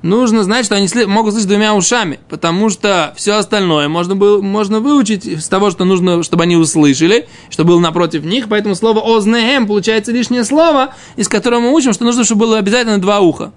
нужно 0.02 0.42
знать, 0.42 0.66
что 0.66 0.74
они 0.74 0.88
могут 1.06 1.32
слышать 1.32 1.48
двумя 1.48 1.74
ушами, 1.74 2.18
потому 2.28 2.70
что 2.70 3.14
все 3.16 3.34
остальное 3.34 3.88
можно, 3.88 4.16
было, 4.16 4.42
можно 4.42 4.80
выучить 4.80 5.26
из 5.26 5.46
того, 5.46 5.70
что 5.70 5.84
нужно, 5.84 6.24
чтобы 6.24 6.42
они 6.42 6.56
услышали, 6.56 7.28
что 7.50 7.64
было 7.64 7.78
напротив 7.78 8.24
них, 8.24 8.48
поэтому 8.48 8.74
слово 8.74 9.16
Ознехем 9.16 9.68
получается 9.68 10.10
лишнее 10.10 10.42
слово, 10.42 10.94
из 11.16 11.28
которого 11.28 11.60
мы 11.60 11.72
учим, 11.72 11.92
что 11.92 12.04
нужно, 12.04 12.24
чтобы 12.24 12.46
было 12.46 12.58
обязательно 12.58 13.00
два 13.00 13.20
уха. 13.20 13.52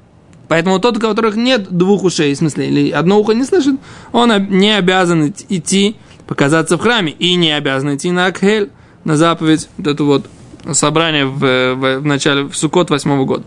Поэтому 0.47 0.79
тот, 0.79 0.97
у 0.97 0.99
которых 0.99 1.35
нет 1.35 1.67
двух 1.69 2.03
ушей, 2.03 2.33
в 2.33 2.37
смысле, 2.37 2.67
или 2.67 2.91
одно 2.91 3.19
ухо 3.19 3.33
не 3.33 3.43
слышит, 3.43 3.75
он 4.13 4.31
не 4.49 4.77
обязан 4.77 5.33
идти 5.49 5.97
показаться 6.27 6.77
в 6.77 6.81
храме 6.81 7.11
и 7.11 7.35
не 7.35 7.51
обязан 7.51 7.95
идти 7.95 8.11
на 8.11 8.27
Акхель, 8.27 8.69
на 9.03 9.15
заповедь, 9.15 9.69
вот 9.77 9.87
это 9.87 10.03
вот 10.03 10.29
собрание 10.73 11.25
в, 11.25 11.39
в, 11.39 11.99
в 11.99 12.05
начале, 12.05 12.43
в 12.43 12.55
Сукот 12.55 12.89
восьмого 12.89 13.25
года. 13.25 13.43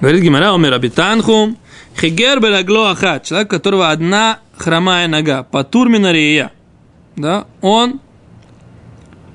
Говорит 0.00 0.22
Гимара, 0.22 0.52
умер 0.52 0.72
Абитанху, 0.72 1.56
Хигер 2.00 2.40
Берагло 2.40 2.90
Ахат, 2.90 3.24
человек, 3.24 3.48
у 3.48 3.50
которого 3.50 3.90
одна 3.90 4.38
хромая 4.56 5.08
нога, 5.08 5.42
Патур 5.42 5.88
Минария, 5.88 6.52
да, 7.16 7.46
он 7.60 8.00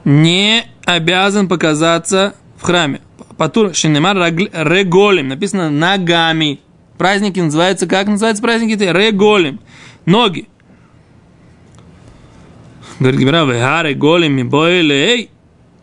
не 0.03 0.65
обязан 0.85 1.47
показаться 1.47 2.33
в 2.57 2.63
храме. 2.63 3.01
Патур 3.37 3.75
Шинемар 3.75 4.15
Реголим, 4.17 5.27
написано 5.27 5.69
ногами. 5.69 6.61
Праздники 6.97 7.39
называются, 7.39 7.85
как 7.85 8.07
называются 8.07 8.41
праздники? 8.41 8.81
Реголим. 8.81 9.59
Ноги. 10.05 10.47
Говорит 12.99 13.19
Гимара, 13.19 13.43
веха 13.45 13.81
реголим 13.83 14.33
мибойле, 14.33 14.95
эй, 14.95 15.29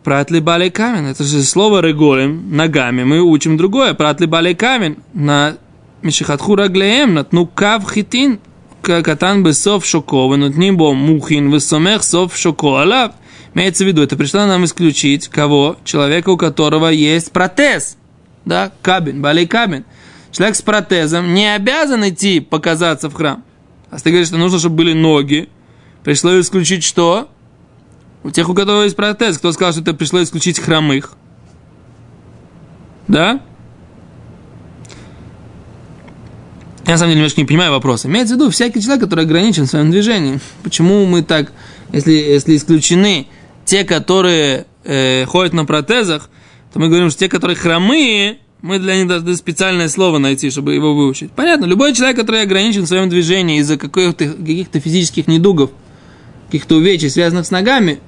пратли 0.03 0.39
балей 0.39 0.71
камень. 0.71 1.09
Это 1.09 1.23
же 1.23 1.43
слово 1.43 1.81
реголим, 1.81 2.55
ногами. 2.55 3.03
Мы 3.03 3.21
учим 3.21 3.55
другое. 3.55 3.93
Пратли 3.93 4.25
балей 4.25 4.55
камень. 4.55 4.97
На 5.13 5.57
мишихатху 6.01 6.55
раглеем, 6.55 7.13
на 7.13 7.23
тну 7.23 7.45
кав 7.45 7.89
хитин, 7.91 8.39
катан 8.81 9.43
бесов 9.43 9.85
шоко, 9.85 10.35
ним 10.35 10.77
бо 10.77 10.93
мухин, 10.93 11.51
высомех 11.51 12.03
сов 12.03 12.35
шоко 12.35 12.81
алав. 12.81 13.13
Имеется 13.53 13.83
в 13.83 13.87
виду, 13.87 14.01
это 14.01 14.15
пришло 14.17 14.47
нам 14.47 14.65
исключить 14.65 15.27
кого? 15.27 15.77
Человека, 15.85 16.29
у 16.29 16.37
которого 16.37 16.87
есть 16.87 17.31
протез. 17.31 17.97
Да, 18.45 18.71
кабин, 18.81 19.21
балей 19.21 19.45
кабин. 19.45 19.85
Человек 20.31 20.55
с 20.55 20.63
протезом 20.63 21.35
не 21.35 21.53
обязан 21.53 22.09
идти 22.09 22.39
показаться 22.39 23.09
в 23.09 23.13
храм. 23.13 23.43
А 23.91 23.99
ты 23.99 24.09
говоришь, 24.09 24.29
что 24.29 24.37
нужно, 24.37 24.57
чтобы 24.57 24.77
были 24.77 24.93
ноги, 24.93 25.49
пришло 26.03 26.39
исключить 26.39 26.83
что? 26.83 27.29
У 28.23 28.31
тех, 28.31 28.47
у 28.49 28.53
которых 28.53 28.85
есть 28.85 28.95
протез, 28.95 29.37
кто 29.37 29.51
сказал, 29.51 29.73
что 29.73 29.81
это 29.81 29.93
пришло 29.93 30.21
исключить 30.23 30.59
хромых? 30.59 31.13
Да? 33.07 33.41
Я 36.85 36.93
на 36.93 36.97
самом 36.97 37.11
деле 37.11 37.21
немножко 37.21 37.41
не 37.41 37.45
понимаю 37.47 37.71
вопроса. 37.71 38.07
Имеется 38.07 38.35
в 38.35 38.37
виду 38.37 38.49
всякий 38.49 38.81
человек, 38.81 39.03
который 39.03 39.23
ограничен 39.23 39.65
в 39.65 39.69
своем 39.69 39.91
движении. 39.91 40.39
Почему 40.63 41.05
мы 41.05 41.21
так, 41.21 41.51
если, 41.91 42.11
если 42.11 42.55
исключены 42.55 43.27
те, 43.65 43.83
которые 43.83 44.65
э, 44.83 45.25
ходят 45.25 45.53
на 45.53 45.65
протезах, 45.65 46.29
то 46.73 46.79
мы 46.79 46.89
говорим, 46.89 47.09
что 47.09 47.19
те, 47.19 47.29
которые 47.29 47.55
хромые, 47.55 48.39
мы 48.61 48.79
для 48.79 48.95
них 48.95 49.07
должны 49.07 49.35
специальное 49.35 49.89
слово 49.89 50.17
найти, 50.17 50.49
чтобы 50.49 50.73
его 50.73 50.93
выучить. 50.93 51.31
Понятно, 51.31 51.65
любой 51.65 51.93
человек, 51.93 52.17
который 52.17 52.41
ограничен 52.41 52.83
в 52.83 52.87
своем 52.87 53.09
движении 53.09 53.59
из-за 53.59 53.77
каких-то, 53.77 54.25
каких-то 54.29 54.79
физических 54.79 55.27
недугов, 55.27 55.71
каких-то 56.53 56.75
увечий, 56.75 57.09
связанных 57.09 57.47
с 57.47 57.51
ногами. 57.51 57.99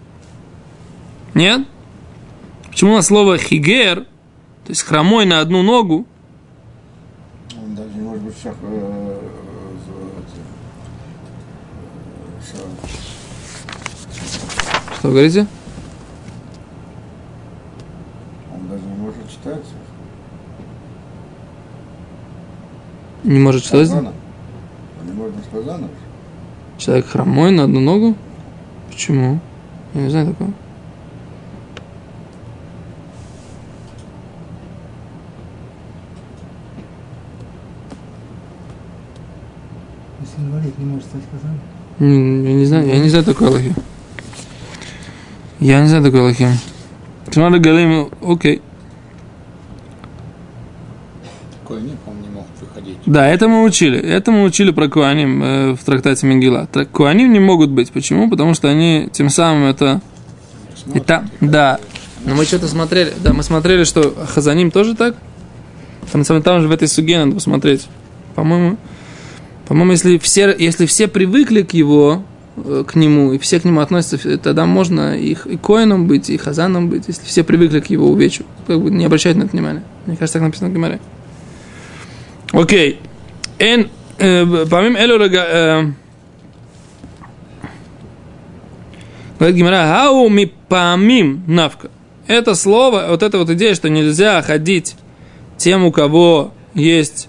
Нет? 1.34 1.66
Почему 2.70 2.92
у 2.92 2.96
нас 2.98 3.08
слово 3.08 3.40
хигер, 3.40 4.02
то 4.02 4.70
есть 4.70 4.84
хромой 4.84 5.26
на 5.26 5.40
одну 5.40 5.64
ногу? 5.64 6.06
Он 7.60 7.74
даже 7.74 7.90
не 7.96 8.02
может 8.02 8.22
быть 8.22 8.36
шах... 8.44 8.54
э, 8.62 9.20
э, 12.54 12.58
Что 15.00 15.08
вы 15.08 15.14
говорите? 15.14 15.48
Он 18.54 18.68
даже 18.68 18.84
не 18.84 18.96
может 18.96 19.28
читать. 19.32 19.66
Не 23.24 23.40
может 23.40 23.66
что? 23.66 23.80
Он 23.80 24.14
не 25.04 25.14
может 25.14 25.34
сказано. 25.46 25.90
Человек 26.78 27.08
хромой 27.08 27.50
на 27.50 27.64
одну 27.64 27.80
ногу? 27.80 28.16
Почему? 28.96 29.42
Я 29.94 30.02
не 30.04 30.10
знаю 30.10 30.28
такого. 30.28 30.54
Если 40.22 40.40
инвалид 40.40 40.78
не 40.78 40.86
может 40.86 41.04
стать 41.04 41.24
казаном. 41.30 41.60
Я 42.00 42.54
не 42.54 42.66
знаю, 42.66 42.88
я 42.88 43.00
не 43.00 43.10
знаю 43.10 43.26
такой 43.26 43.50
Аллахи. 43.50 43.76
Я 45.60 45.82
не 45.82 45.88
знаю 45.90 46.02
такой 46.02 46.22
Аллахи. 46.22 46.48
Смотри, 47.32 47.60
Галим, 47.60 48.10
окей. 48.22 48.62
Такое 51.62 51.82
не, 51.82 51.98
по-моему, 51.98 52.25
выходить. 52.86 53.14
Да, 53.14 53.28
это 53.28 53.48
мы 53.48 53.64
учили. 53.64 54.00
Это 54.00 54.32
мы 54.32 54.44
учили 54.44 54.72
про 54.72 54.88
Куаним 54.88 55.44
э, 55.44 55.74
в 55.74 55.84
трактате 55.84 56.28
Менгила. 56.28 56.68
Тра- 56.72 56.86
Куаним 56.86 57.32
не 57.34 57.40
могут 57.40 57.70
быть. 57.70 57.92
Почему? 57.92 58.30
Потому 58.30 58.54
что 58.54 58.70
они 58.70 59.10
тем 59.12 59.30
самым 59.30 59.66
это... 59.66 60.02
И 60.94 61.00
там, 61.00 61.30
да. 61.42 61.80
Но 62.26 62.36
мы 62.36 62.46
что-то 62.46 62.68
смотрели. 62.68 63.14
Да, 63.24 63.34
мы 63.34 63.44
смотрели, 63.44 63.84
что 63.84 64.14
Хазаним 64.34 64.72
тоже 64.72 64.96
так. 64.96 65.16
Там, 66.12 66.22
на 66.22 66.26
самом 66.26 66.42
деле, 66.42 66.44
там 66.44 66.62
же 66.62 66.68
в 66.68 66.72
этой 66.72 66.88
суге 66.88 67.18
надо 67.18 67.34
посмотреть. 67.34 67.88
По-моему, 68.36 68.78
по-моему, 69.68 69.92
если 69.92 70.18
все, 70.18 70.56
если 70.58 70.86
все 70.86 71.08
привыкли 71.08 71.64
к 71.64 71.74
его, 71.74 72.24
э, 72.58 72.84
к 72.88 72.96
нему, 72.96 73.34
и 73.34 73.40
все 73.40 73.60
к 73.60 73.66
нему 73.66 73.80
относятся, 73.80 74.38
тогда 74.38 74.66
можно 74.66 75.18
их 75.18 75.48
и 75.48 75.58
коином 75.58 76.08
быть, 76.08 76.30
и 76.30 76.38
хазаном 76.38 76.90
быть, 76.90 77.06
если 77.08 77.26
все 77.26 77.44
привыкли 77.44 77.80
к 77.80 77.88
его 77.88 78.10
увечью. 78.10 78.46
Как 78.68 78.80
бы 78.80 78.92
не 78.92 79.06
обращать 79.06 79.36
на 79.36 79.44
это 79.44 79.52
внимания. 79.52 79.84
Мне 80.06 80.18
кажется, 80.18 80.40
так 80.40 80.48
написано 80.48 80.70
в 80.70 80.74
Гимаре. 80.74 81.00
Окей. 82.52 83.00
Э, 83.60 84.66
помимо 84.70 85.00
рага- 85.18 85.48
э, 85.48 85.92
Говорит 89.38 89.58
Гимара, 89.58 89.86
хау 89.88 90.30
ми 90.30 90.46
памим 90.70 91.44
навка. 91.48 91.90
Это 92.28 92.56
слово, 92.56 93.08
вот 93.10 93.22
эта 93.22 93.38
вот 93.38 93.50
идея, 93.50 93.76
что 93.76 93.90
нельзя 93.90 94.42
ходить 94.42 94.96
тем, 95.58 95.84
у 95.84 95.92
кого 95.92 96.54
есть 96.74 97.28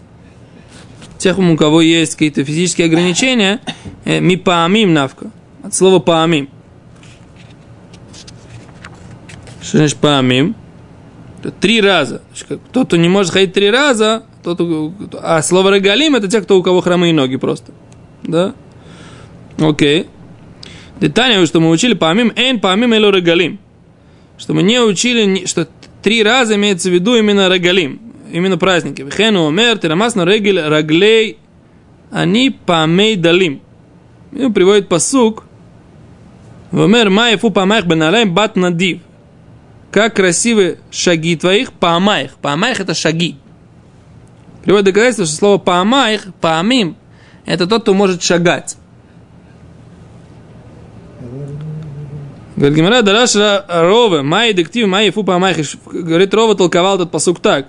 тех, 1.18 1.38
у 1.38 1.57
кого 1.57 1.81
есть 1.81 2.12
какие-то 2.12 2.44
физические 2.44 2.87
ограничения, 2.87 3.61
ми 4.05 4.37
паамим 4.37 4.94
навка. 4.94 5.31
От 5.64 5.74
слова 5.74 5.98
паамим. 5.98 6.48
Что 9.61 9.79
значит? 9.79 9.98
Это 10.02 11.50
Три 11.50 11.81
раза. 11.81 12.22
Тот, 12.72 12.87
кто 12.87 12.96
не 12.96 13.09
может 13.09 13.33
ходить 13.33 13.52
три 13.52 13.70
раза, 13.70 14.22
тот, 14.54 14.92
а 15.22 15.42
слово 15.42 15.74
регалим 15.74 16.14
это 16.14 16.28
те, 16.28 16.40
кто 16.40 16.59
у 16.59 16.62
кого 16.62 16.80
хромые 16.80 17.12
ноги 17.12 17.37
просто. 17.37 17.72
Да? 18.22 18.54
Окей. 19.59 20.06
Детально, 21.00 21.44
что 21.46 21.61
мы 21.61 21.70
учили 21.70 21.94
памим, 21.94 22.32
эйн 22.37 22.61
памим 22.61 22.92
эло 22.94 23.11
регалим. 23.11 23.59
Что 24.38 24.54
мы 24.54 24.62
не 24.62 24.80
учили, 24.80 25.46
что 25.46 25.68
три 26.02 26.22
раза 26.22 26.54
имеется 26.56 26.90
в 26.90 26.92
виду 26.92 27.16
именно 27.16 27.48
регалим, 27.52 28.00
именно 28.32 28.59
праздники. 28.59 29.02
Вихену 29.02 29.48
омер, 29.48 29.78
тирамасно 29.78 30.24
регель 30.24 30.61
раглей, 30.61 31.38
они 32.11 32.50
памей 32.50 33.16
далим. 33.16 33.61
И 34.32 34.44
он 34.44 34.52
приводит 34.52 34.88
посук, 34.88 35.46
Вомер 36.70 37.11
маефу 37.11 37.50
памаях 37.50 37.87
беналаем 37.87 38.35
бат 38.35 38.56
надив. 38.56 39.00
Как 39.90 40.16
красивы 40.16 40.78
шаги 40.90 41.37
твоих, 41.37 41.72
памаях. 41.72 42.37
Памаях 42.42 42.80
это 42.80 42.92
шаги. 42.92 43.37
Приводит 44.66 44.87
доказательство, 44.87 45.26
что 45.26 45.37
слово 45.37 45.59
паамайх, 45.59 46.26
паамим, 46.40 46.96
это 47.44 47.68
тот, 47.68 47.83
кто 47.83 47.94
может 47.94 48.20
шагать. 48.20 48.76
Говорит 52.57 52.76
Гимара, 52.76 53.02
Дараш 53.02 53.37
Рова, 53.37 54.22
Май 54.22 54.52
дектив, 54.55 54.88
Май 54.88 55.11
фу 55.11 55.22
паамайх. 55.22 55.59
Говорит, 55.87 56.35
Рова 56.35 56.57
толковал 56.57 56.96
этот 56.96 57.12
посук 57.12 57.38
так. 57.38 57.68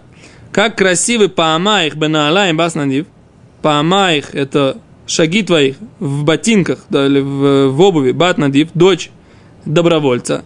Как 0.52 0.76
красивый 0.76 1.30
паамайх 1.30 1.96
бенаалаем 1.96 2.58
баснадив. 2.58 3.06
Паамайх– 3.62 4.30
это 4.34 4.78
шаги 5.06 5.44
твоих 5.44 5.76
в 6.00 6.24
ботинках, 6.24 6.80
да, 6.90 7.06
или 7.06 7.20
в, 7.20 7.68
в 7.74 7.80
обуви, 7.80 8.12
батнадив, 8.12 8.70
дочь 8.74 9.12
добровольца. 9.66 10.46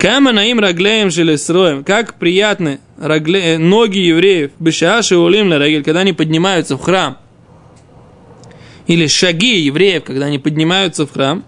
Кама 0.00 0.32
наим 0.32 0.58
раглеем 0.60 1.10
желесроем. 1.10 1.84
Как 1.84 2.14
приятны 2.14 2.80
рагле... 2.98 3.58
ноги 3.58 3.98
евреев. 3.98 4.52
Бешаши 4.58 5.14
улим 5.18 5.52
рагель, 5.52 5.84
когда 5.84 6.00
они 6.00 6.14
поднимаются 6.14 6.78
в 6.78 6.80
храм. 6.80 7.18
Или 8.86 9.06
шаги 9.06 9.60
евреев, 9.60 10.04
когда 10.04 10.24
они 10.24 10.38
поднимаются 10.38 11.06
в 11.06 11.12
храм. 11.12 11.44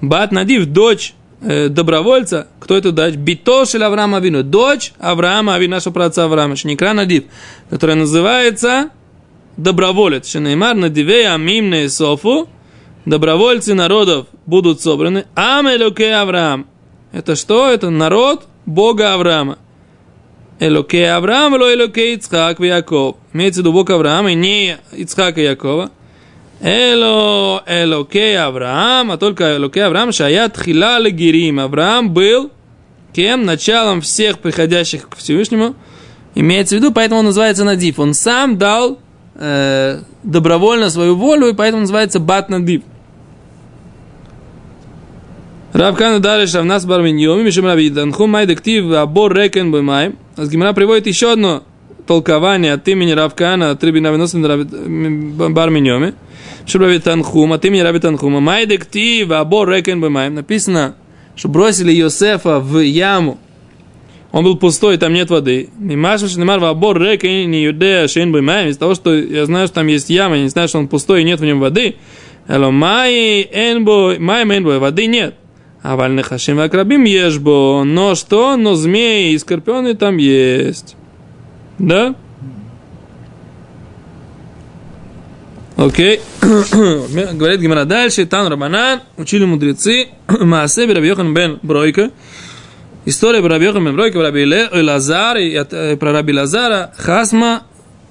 Бат 0.00 0.30
Надив, 0.30 0.66
дочь 0.66 1.14
э, 1.42 1.66
добровольца, 1.66 2.46
кто 2.60 2.76
это 2.76 2.92
дочь? 2.92 3.14
Битошель 3.14 3.82
Авраама 3.82 4.18
Авину, 4.18 4.44
дочь 4.44 4.92
Авраама 5.00 5.56
Авину, 5.56 5.72
нашего 5.72 5.92
праца 5.92 6.26
Авраама, 6.26 6.54
Шникра 6.54 6.92
Надив, 6.92 7.24
которая 7.70 7.96
называется 7.96 8.90
доброволец. 9.56 10.30
Шенеймар 10.30 10.76
Надивей 10.76 11.26
Амим 11.28 11.88
Софу, 11.88 12.48
добровольцы 13.04 13.74
народов 13.74 14.28
будут 14.46 14.80
собраны. 14.80 15.24
Амелюке 15.34 16.12
Авраам. 16.14 16.69
Это 17.12 17.34
что? 17.36 17.68
Это 17.68 17.90
народ 17.90 18.46
Бога 18.66 19.14
Авраама. 19.14 19.58
Элоке 20.60 21.10
Авраам, 21.10 21.54
ло 21.54 21.72
Элоке 21.72 22.14
Ицхак 22.14 22.60
и 22.60 22.66
Яков. 22.66 23.16
Имеется 23.32 23.60
в 23.60 23.64
виду 23.64 23.72
Бог 23.72 23.88
Авраама, 23.90 24.32
и 24.32 24.34
не 24.34 24.76
Ицхак 24.92 25.38
и 25.38 25.42
Якова. 25.42 25.90
Эло 26.60 27.62
Элоке 27.66 28.38
Авраам, 28.38 29.10
а 29.10 29.16
только 29.16 29.56
Элоке 29.56 29.84
Авраам, 29.84 30.12
Шаят 30.12 30.58
Хила 30.58 31.00
Гирим. 31.10 31.60
Авраам 31.60 32.12
был 32.12 32.50
кем? 33.12 33.44
Началом 33.44 34.00
всех 34.02 34.38
приходящих 34.38 35.08
к 35.08 35.16
Всевышнему. 35.16 35.74
Имеется 36.34 36.76
в 36.76 36.78
виду, 36.78 36.92
поэтому 36.92 37.20
он 37.20 37.26
называется 37.26 37.64
Надив. 37.64 37.98
Он 37.98 38.14
сам 38.14 38.56
дал 38.56 38.98
э, 39.34 40.00
добровольно 40.22 40.90
свою 40.90 41.16
волю, 41.16 41.48
и 41.48 41.54
поэтому 41.54 41.80
называется 41.80 42.20
Бат 42.20 42.48
Надив. 42.50 42.82
Рав 45.80 45.96
Кана 45.96 46.20
Дариш 46.20 46.52
Равнас 46.52 46.84
Барминьоми, 46.84 47.42
Мишем 47.42 47.64
Раби 47.64 47.90
Май 47.90 48.46
Дектив 48.46 48.92
Абор 48.92 49.34
Рекен 49.34 49.72
Баймай. 49.72 50.12
А 50.36 50.44
Гимара 50.44 50.74
приводит 50.74 51.06
еще 51.06 51.32
одно 51.32 51.62
толкование 52.06 52.74
от 52.74 52.86
имени 52.86 53.12
Равкана 53.12 53.70
от 53.70 53.82
Рабина 53.82 54.08
Виносин 54.08 54.42
Барминьоми. 55.54 56.12
משם 56.66 56.82
רבי 56.82 56.98
תנחום, 56.98 57.54
от 57.54 57.64
имени 57.64 57.80
Раби. 57.80 57.98
מאי 58.40 58.66
דכתיב 58.66 59.32
והבור 59.32 59.70
רק 59.70 59.83
אין 59.83 60.02
בו 60.02 60.11
מים. 60.11 60.28
Написано, 60.28 60.96
что 61.34 61.48
бросили 61.48 61.92
Йосефа 61.92 62.60
в 62.60 62.78
яму. 62.80 63.38
Он 64.32 64.44
был 64.44 64.58
пустой, 64.58 64.98
там 64.98 65.14
нет 65.14 65.30
воды. 65.30 65.70
ממשמע 65.80 65.96
שנאמר 65.96 66.28
והבור 66.28 66.60
רק 66.60 67.00
איני 67.00 67.50
יודע 67.50 67.62
שאין 67.62 68.06
בו 68.06 68.32
מים. 68.32 68.68
Из 68.68 68.76
того, 68.76 68.94
что 68.94 69.14
я 69.14 69.46
знаю, 69.46 69.66
что 69.66 69.76
там 69.76 69.86
есть 69.86 70.10
яма, 70.10 70.36
я 70.36 70.42
не 70.42 70.50
знаю, 70.50 70.68
что 70.68 70.76
он 70.76 70.88
пустой 70.88 71.22
и 71.22 71.24
нет 71.24 71.40
в 71.40 71.44
нем 71.46 71.58
воды. 71.58 71.96
אלא 72.48 72.70
מים 72.70 73.48
אין 73.50 73.84
בו, 73.84 74.18
מים 74.18 74.44
אין 74.44 74.61
בו, 74.61 74.78
воды 74.78 75.06
нет. 75.06 75.36
אבל 75.82 75.96
נחשים 75.96 76.26
ועקרבים 76.26 76.60
יש 76.60 77.04
בו. 77.04 77.84
Но 77.84 78.14
что? 78.14 78.56
Но 78.56 78.74
змеи 78.74 79.32
и 79.32 79.38
скорпионы 79.38 79.94
там 79.94 80.18
есть. 80.18 80.96
Да? 81.78 82.14
Окей. 85.76 86.20
Говорит 86.42 87.60
Гимара 87.60 87.86
дальше. 87.86 88.26
Тан 88.26 88.48
Раманан. 88.48 89.00
Учили 89.16 89.46
мудрецы. 89.46 90.08
Маасе 90.28 90.84
Рабиохан 90.84 91.32
бен 91.32 91.58
Бройка. 91.62 92.10
История 93.06 93.40
про 93.40 93.48
Рабиохан 93.48 93.82
бен 93.82 93.94
Бройка, 93.94 94.18
про 94.18 94.24
Раби 94.24 94.44
Лазар, 94.44 95.38
и 95.38 95.96
про 95.96 96.12
Раби 96.12 96.34
Лазара. 96.34 96.92
Хасма. 96.98 97.62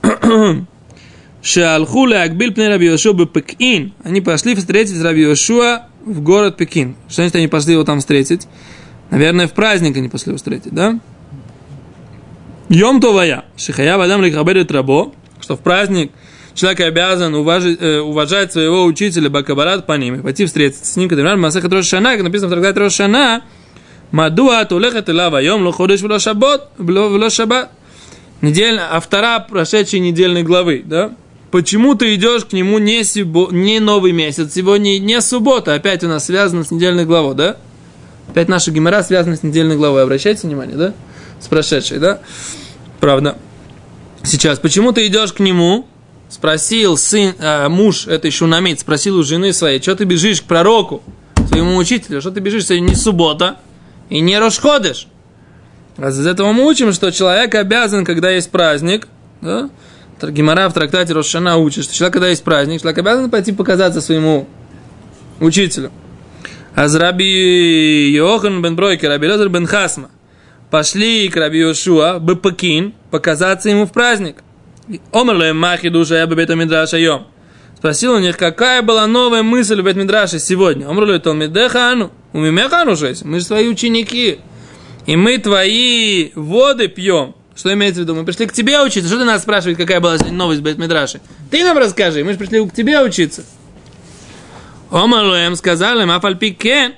Шалху 1.43 2.07
леакбиль 2.07 2.51
пней 2.51 2.69
Раби 2.69 2.87
Йошуа 2.87 3.13
бепекин. 3.13 3.93
Они 4.03 4.21
пошли 4.21 4.55
встретить 4.55 4.99
Раби 5.03 5.21
Йошуа 5.21 5.88
в 6.05 6.21
город 6.21 6.57
Пекин. 6.57 6.95
Что 7.07 7.21
значит 7.21 7.35
они 7.35 7.47
пошли 7.47 7.73
его 7.73 7.83
там 7.83 7.99
встретить? 7.99 8.47
Наверное, 9.09 9.47
в 9.47 9.53
праздник 9.53 9.97
они 9.97 10.09
пошли 10.09 10.31
его 10.31 10.37
встретить, 10.37 10.73
да? 10.73 10.99
Йом 12.69 13.01
Товая. 13.01 13.45
Шихая 13.57 13.97
Вадам 13.97 14.21
Лихабедет 14.21 14.71
Рабо. 14.71 15.13
Что 15.41 15.55
в 15.55 15.61
праздник 15.61 16.11
человек 16.53 16.81
обязан 16.81 17.33
уважить, 17.33 17.81
э, 17.81 17.99
уважать 17.99 18.51
своего 18.51 18.83
учителя 18.85 19.29
Бакабарат 19.29 19.85
по 19.85 19.93
ним 19.93 20.21
пойти 20.21 20.45
встретиться 20.45 20.85
с 20.85 20.95
ним. 20.95 21.09
Когда 21.09 21.35
Масахат 21.35 21.71
Рошана, 21.73 22.13
как 22.13 22.23
написано 22.23 22.47
в 22.47 22.51
трактате 22.51 22.79
Рошана, 22.79 23.43
Мадуа 24.11 24.65
тулехат 24.65 25.09
илава 25.09 25.41
йом 25.41 25.63
ло 25.65 25.71
ходеш 25.71 26.01
вло 26.01 26.19
шабот, 26.19 26.69
вло 26.77 27.29
шаббат. 27.29 27.71
Недельная, 28.41 28.93
автора 28.95 29.39
прошедшей 29.39 29.99
недельной 29.99 30.43
главы, 30.43 30.81
да? 30.85 31.11
Почему 31.51 31.95
ты 31.95 32.13
идешь 32.13 32.45
к 32.45 32.53
нему 32.53 32.77
не, 32.77 33.03
сибо, 33.03 33.47
не 33.51 33.79
новый 33.79 34.11
месяц, 34.11 34.53
сегодня 34.53 34.99
не 34.99 35.19
суббота, 35.19 35.73
опять 35.73 36.03
у 36.03 36.07
нас 36.07 36.25
связано 36.25 36.63
с 36.63 36.69
недельной 36.69 37.05
главой, 37.05 37.33
да? 37.33 37.57
Опять 38.29 38.49
наша 38.49 38.69
гемора 38.69 39.01
связана 39.01 39.35
с 39.35 39.41
недельной 39.41 39.75
главой, 39.75 40.03
обращайте 40.03 40.47
внимание, 40.47 40.77
да? 40.77 40.93
С 41.39 41.47
прошедшей, 41.47 41.97
да? 41.97 42.19
Правда. 42.99 43.37
Сейчас, 44.23 44.59
почему 44.59 44.91
ты 44.91 45.07
идешь 45.07 45.33
к 45.33 45.39
нему? 45.39 45.87
Спросил 46.29 46.97
сын, 46.97 47.33
э, 47.39 47.67
муж 47.69 48.05
этой 48.05 48.29
шунамит, 48.29 48.81
спросил 48.81 49.17
у 49.17 49.23
жены 49.23 49.51
своей, 49.51 49.81
что 49.81 49.95
ты 49.95 50.03
бежишь 50.03 50.41
к 50.41 50.43
пророку, 50.43 51.01
своему 51.47 51.77
учителю, 51.77 52.21
что 52.21 52.29
ты 52.29 52.39
бежишь, 52.39 52.67
сегодня 52.67 52.89
не 52.89 52.95
суббота 52.95 53.57
и 54.09 54.19
не 54.19 54.37
расходишь. 54.37 55.07
А 55.97 56.09
из 56.09 56.27
этого 56.27 56.51
мы 56.51 56.67
учим, 56.67 56.93
что 56.93 57.11
человек 57.11 57.55
обязан, 57.55 58.05
когда 58.05 58.29
есть 58.29 58.51
праздник, 58.51 59.07
да, 59.41 59.71
Гимара 60.23 60.69
в 60.69 60.73
трактате 60.73 61.13
Рошана 61.13 61.57
учит, 61.57 61.85
что 61.85 61.93
человек, 61.93 62.13
когда 62.13 62.27
есть 62.29 62.43
праздник, 62.43 62.81
человек 62.81 62.99
обязан 62.99 63.29
пойти 63.29 63.51
показаться 63.51 64.01
своему 64.01 64.47
учителю. 65.39 65.91
А 66.75 66.87
с 66.87 66.95
Раби 66.95 68.11
Йохан 68.11 68.61
бен 68.61 68.75
Бройке, 68.75 69.07
Раби 69.07 69.27
Лезер 69.27 69.49
бен 69.49 69.65
Хасма 69.65 70.09
пошли 70.69 71.27
к 71.29 71.35
Раби 71.35 71.59
Йошуа 71.59 72.19
Бепакин 72.19 72.93
показаться 73.11 73.69
ему 73.69 73.85
в 73.85 73.91
праздник. 73.91 74.37
Омерле 75.11 75.53
махи 75.53 75.89
душа 75.89 76.19
я 76.19 76.25
бебета 76.25 76.55
мидраша 76.55 76.97
йом. 76.97 77.27
Спросил 77.79 78.15
у 78.15 78.19
них, 78.19 78.35
какая 78.35 78.81
была 78.81 79.07
новая 79.07 79.41
мысль 79.41 79.81
в 79.81 79.85
Бет 79.85 79.95
Мидраше 79.95 80.37
сегодня. 80.37 80.89
Омрле 80.89 81.17
Талмидехану, 81.17 82.11
у 82.33 82.39
Мимехану 82.39 82.97
шесть, 82.97 83.23
мы 83.23 83.39
же 83.39 83.45
твои 83.45 83.69
ученики. 83.69 84.39
И 85.05 85.15
мы 85.15 85.37
твои 85.37 86.31
воды 86.35 86.89
пьем. 86.89 87.35
Что 87.59 87.73
имеется 87.73 87.99
в 87.99 88.03
виду? 88.03 88.15
Мы 88.15 88.23
пришли 88.23 88.45
к 88.45 88.53
тебе 88.53 88.81
учиться. 88.81 89.09
Что 89.09 89.19
ты 89.19 89.25
нас 89.25 89.41
спрашиваешь, 89.41 89.77
какая 89.77 89.99
была 89.99 90.15
новость 90.31 90.61
Бет 90.61 90.77
Мидраши? 90.77 91.19
Ты 91.51 91.65
нам 91.65 91.77
расскажи, 91.77 92.23
мы 92.23 92.31
же 92.31 92.39
пришли 92.39 92.65
к 92.65 92.73
тебе 92.73 93.01
учиться. 93.01 93.43
Омалуэм 94.91 95.57
сказали, 95.57 96.05
мафальпикен. 96.05 96.93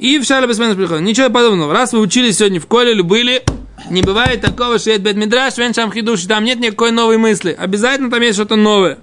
И 0.00 0.18
в 0.18 0.24
шале 0.24 0.48
приходит. 0.48 1.02
Ничего 1.02 1.30
подобного. 1.30 1.72
Раз 1.72 1.92
вы 1.92 2.00
учились 2.00 2.38
сегодня 2.38 2.60
в 2.60 2.66
коле 2.66 3.00
были, 3.00 3.44
не 3.90 4.02
бывает 4.02 4.40
такого, 4.40 4.80
что 4.80 4.90
есть 4.90 5.02
Бет 5.02 5.14
Мидраш, 5.14 5.56
вен 5.56 5.72
шам 5.72 5.92
хидуш, 5.92 6.22
там 6.24 6.42
нет 6.42 6.58
никакой 6.58 6.90
новой 6.90 7.18
мысли. 7.18 7.54
Обязательно 7.56 8.10
там 8.10 8.20
есть 8.22 8.34
что-то 8.34 8.56
новое. 8.56 8.98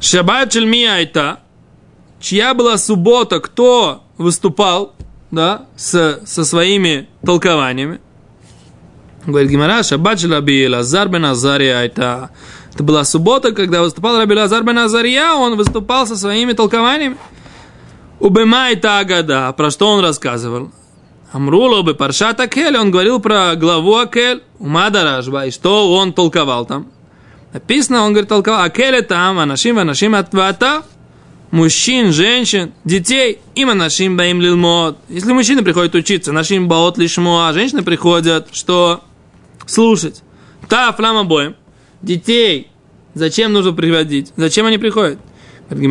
Шаббат 0.00 0.52
шельмия 0.52 0.98
это, 0.98 1.40
чья 2.20 2.54
была 2.54 2.78
суббота, 2.78 3.40
кто 3.40 4.04
выступал, 4.16 4.94
да, 5.32 5.66
с, 5.76 6.20
со 6.24 6.44
своими 6.44 7.08
толкованиями. 7.24 7.98
Говорит 9.28 9.50
Гимара, 9.50 9.82
шаббат 9.82 10.24
Раби 10.24 10.66
Лазар 10.66 11.10
бен 11.10 11.26
Азария, 11.26 11.84
это, 11.84 12.30
это 12.72 12.82
была 12.82 13.04
суббота, 13.04 13.52
когда 13.52 13.82
выступал 13.82 14.16
Раби 14.16 14.34
Лазар 14.34 14.62
бен 14.62 14.78
Азария, 14.78 15.34
он 15.34 15.54
выступал 15.54 16.06
со 16.06 16.16
своими 16.16 16.54
толкованиями. 16.54 17.18
Убема 18.20 18.70
это 18.70 18.98
Агада, 19.00 19.52
про 19.54 19.70
что 19.70 19.88
он 19.88 20.02
рассказывал? 20.02 20.72
Амруло 21.30 21.82
бы 21.82 21.94
Паршат 21.94 22.40
Акель, 22.40 22.78
он 22.78 22.90
говорил 22.90 23.20
про 23.20 23.54
главу 23.54 23.96
Акель, 23.96 24.42
Умада 24.58 25.04
Ражба, 25.04 25.44
и 25.44 25.50
что 25.50 25.92
он 25.92 26.14
толковал 26.14 26.64
там. 26.64 26.86
Написано, 27.52 28.04
он 28.04 28.12
говорит, 28.14 28.30
толковал, 28.30 28.62
Акеле 28.62 29.02
там, 29.02 29.38
Анашим, 29.38 29.78
Анашим 29.78 30.14
Атвата, 30.14 30.84
мужчин, 31.50 32.12
женщин, 32.12 32.72
детей, 32.86 33.40
им 33.54 33.68
Анашим 33.68 34.16
Баим 34.16 34.40
Лилмот. 34.40 34.96
Если 35.10 35.34
мужчины 35.34 35.62
приходят 35.62 35.94
учиться, 35.94 36.32
Нашим 36.32 36.66
Баот 36.66 36.96
Лишмо, 36.96 37.46
а 37.46 37.52
женщины 37.52 37.82
приходят, 37.82 38.48
что 38.52 39.02
слушать. 39.68 40.22
Та 40.68 40.92
флама 40.92 41.24
боем. 41.24 41.54
Детей. 42.02 42.70
Зачем 43.14 43.52
нужно 43.52 43.72
приводить? 43.72 44.32
Зачем 44.36 44.66
они 44.66 44.78
приходят? 44.78 45.18
Для 45.70 45.86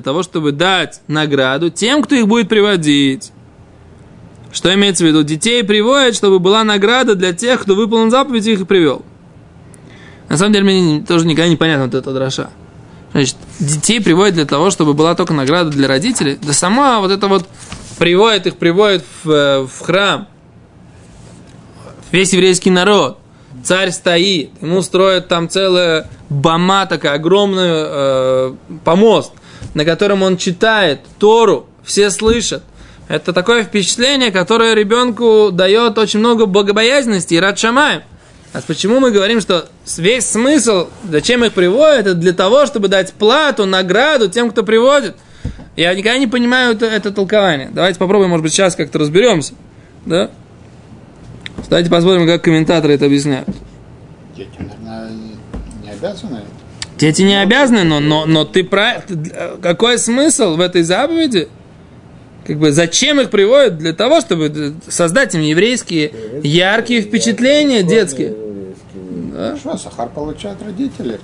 того, 0.00 0.22
чтобы 0.22 0.52
дать 0.52 1.00
награду 1.08 1.70
тем, 1.70 2.02
кто 2.02 2.14
их 2.14 2.28
будет 2.28 2.48
приводить. 2.48 3.32
Что 4.52 4.72
имеется 4.74 5.04
в 5.04 5.06
виду? 5.06 5.22
Детей 5.22 5.64
приводят, 5.64 6.14
чтобы 6.14 6.38
была 6.38 6.62
награда 6.62 7.14
для 7.14 7.32
тех, 7.32 7.62
кто 7.62 7.74
выполнил 7.74 8.10
заповедь 8.10 8.46
и 8.46 8.52
их 8.52 8.66
привел. 8.66 9.02
На 10.28 10.36
самом 10.36 10.52
деле, 10.52 10.64
мне 10.64 11.00
тоже 11.06 11.26
никогда 11.26 11.48
не 11.48 11.56
понятно 11.56 11.86
вот 11.86 11.94
эта 11.94 12.12
дроша. 12.12 12.50
Значит, 13.12 13.36
детей 13.58 14.00
приводят 14.00 14.34
для 14.34 14.44
того, 14.44 14.70
чтобы 14.70 14.92
была 14.94 15.14
только 15.14 15.32
награда 15.32 15.70
для 15.70 15.88
родителей. 15.88 16.38
Да 16.42 16.52
сама 16.52 17.00
вот 17.00 17.10
это 17.10 17.28
вот 17.28 17.46
приводит 17.98 18.46
их, 18.46 18.56
приводит 18.56 19.04
в, 19.24 19.30
э, 19.30 19.60
в 19.62 19.80
храм. 19.80 20.28
Весь 22.12 22.34
еврейский 22.34 22.70
народ. 22.70 23.18
Царь 23.64 23.90
стоит, 23.90 24.50
ему 24.60 24.82
строят 24.82 25.28
там 25.28 25.48
целая 25.48 26.08
бама 26.28 26.86
такая, 26.86 27.14
огромный 27.14 27.68
э, 27.68 28.54
помост, 28.84 29.32
на 29.74 29.84
котором 29.84 30.22
он 30.22 30.36
читает 30.36 31.00
Тору, 31.18 31.66
все 31.82 32.10
слышат. 32.10 32.62
Это 33.08 33.32
такое 33.32 33.64
впечатление, 33.64 34.30
которое 34.30 34.74
ребенку 34.74 35.50
дает 35.52 35.98
очень 35.98 36.18
много 36.18 36.46
богобоязненности 36.46 37.34
и 37.34 37.40
рад 37.40 37.58
шамаем. 37.58 38.02
А 38.52 38.60
почему 38.66 39.00
мы 39.00 39.10
говорим, 39.10 39.40
что 39.40 39.66
весь 39.96 40.26
смысл, 40.26 40.88
зачем 41.08 41.44
их 41.44 41.52
приводят, 41.52 42.06
это 42.06 42.14
для 42.14 42.32
того, 42.32 42.66
чтобы 42.66 42.88
дать 42.88 43.12
плату, 43.14 43.64
награду 43.64 44.28
тем, 44.28 44.50
кто 44.50 44.62
приводит. 44.62 45.16
Я 45.76 45.94
никогда 45.94 46.18
не 46.18 46.26
понимаю 46.26 46.74
это, 46.74 46.86
это 46.86 47.10
толкование. 47.10 47.70
Давайте 47.72 47.98
попробуем, 47.98 48.30
может 48.30 48.42
быть, 48.42 48.52
сейчас 48.52 48.76
как-то 48.76 48.98
разберемся. 48.98 49.54
Да? 50.04 50.30
Давайте 51.68 51.90
посмотрим, 51.90 52.26
как 52.26 52.42
комментаторы 52.42 52.94
это 52.94 53.06
объясняют. 53.06 53.48
Дети, 54.36 54.50
наверное, 54.58 55.10
не 55.82 55.90
обязаны. 55.90 56.40
Дети 56.98 57.22
не 57.22 57.40
обязаны, 57.40 57.84
но, 57.84 58.00
но, 58.00 58.26
но 58.26 58.44
ты 58.44 58.64
про... 58.64 59.02
Какой 59.60 59.98
смысл 59.98 60.56
в 60.56 60.60
этой 60.60 60.82
заповеди? 60.82 61.48
Как 62.46 62.58
бы 62.58 62.72
зачем 62.72 63.20
их 63.20 63.30
приводят? 63.30 63.78
Для 63.78 63.92
того, 63.92 64.20
чтобы 64.20 64.74
создать 64.88 65.34
им 65.34 65.40
еврейские 65.42 66.12
яркие 66.42 67.02
впечатления 67.02 67.82
детские. 67.82 68.34
Да? 69.32 69.56
Хорошо, 69.62 69.78
Сахар 69.78 70.08
получают 70.10 70.62
родители, 70.62 71.18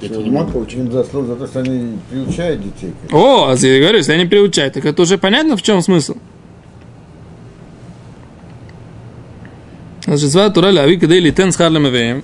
Дети 0.00 0.12
не 0.12 0.30
могут 0.30 0.52
получить. 0.52 0.78
Им 0.78 0.92
заслуг 0.92 1.26
за 1.26 1.36
то, 1.36 1.46
что 1.46 1.60
они 1.60 1.98
приучают 2.08 2.62
детей. 2.62 2.94
О, 3.10 3.48
а 3.48 3.56
я 3.56 3.80
говорю, 3.80 3.98
если 3.98 4.12
они 4.12 4.24
приучают, 4.26 4.74
так 4.74 4.84
это 4.84 5.02
уже 5.02 5.18
понятно, 5.18 5.56
в 5.56 5.62
чем 5.62 5.82
смысл. 5.82 6.16
אז 10.09 10.21
שצבא 10.21 10.45
התורה 10.45 10.71
להביא 10.71 10.99
כדי 10.99 11.21
ליתן 11.21 11.51
שכר 11.51 11.69
למביאים, 11.69 12.21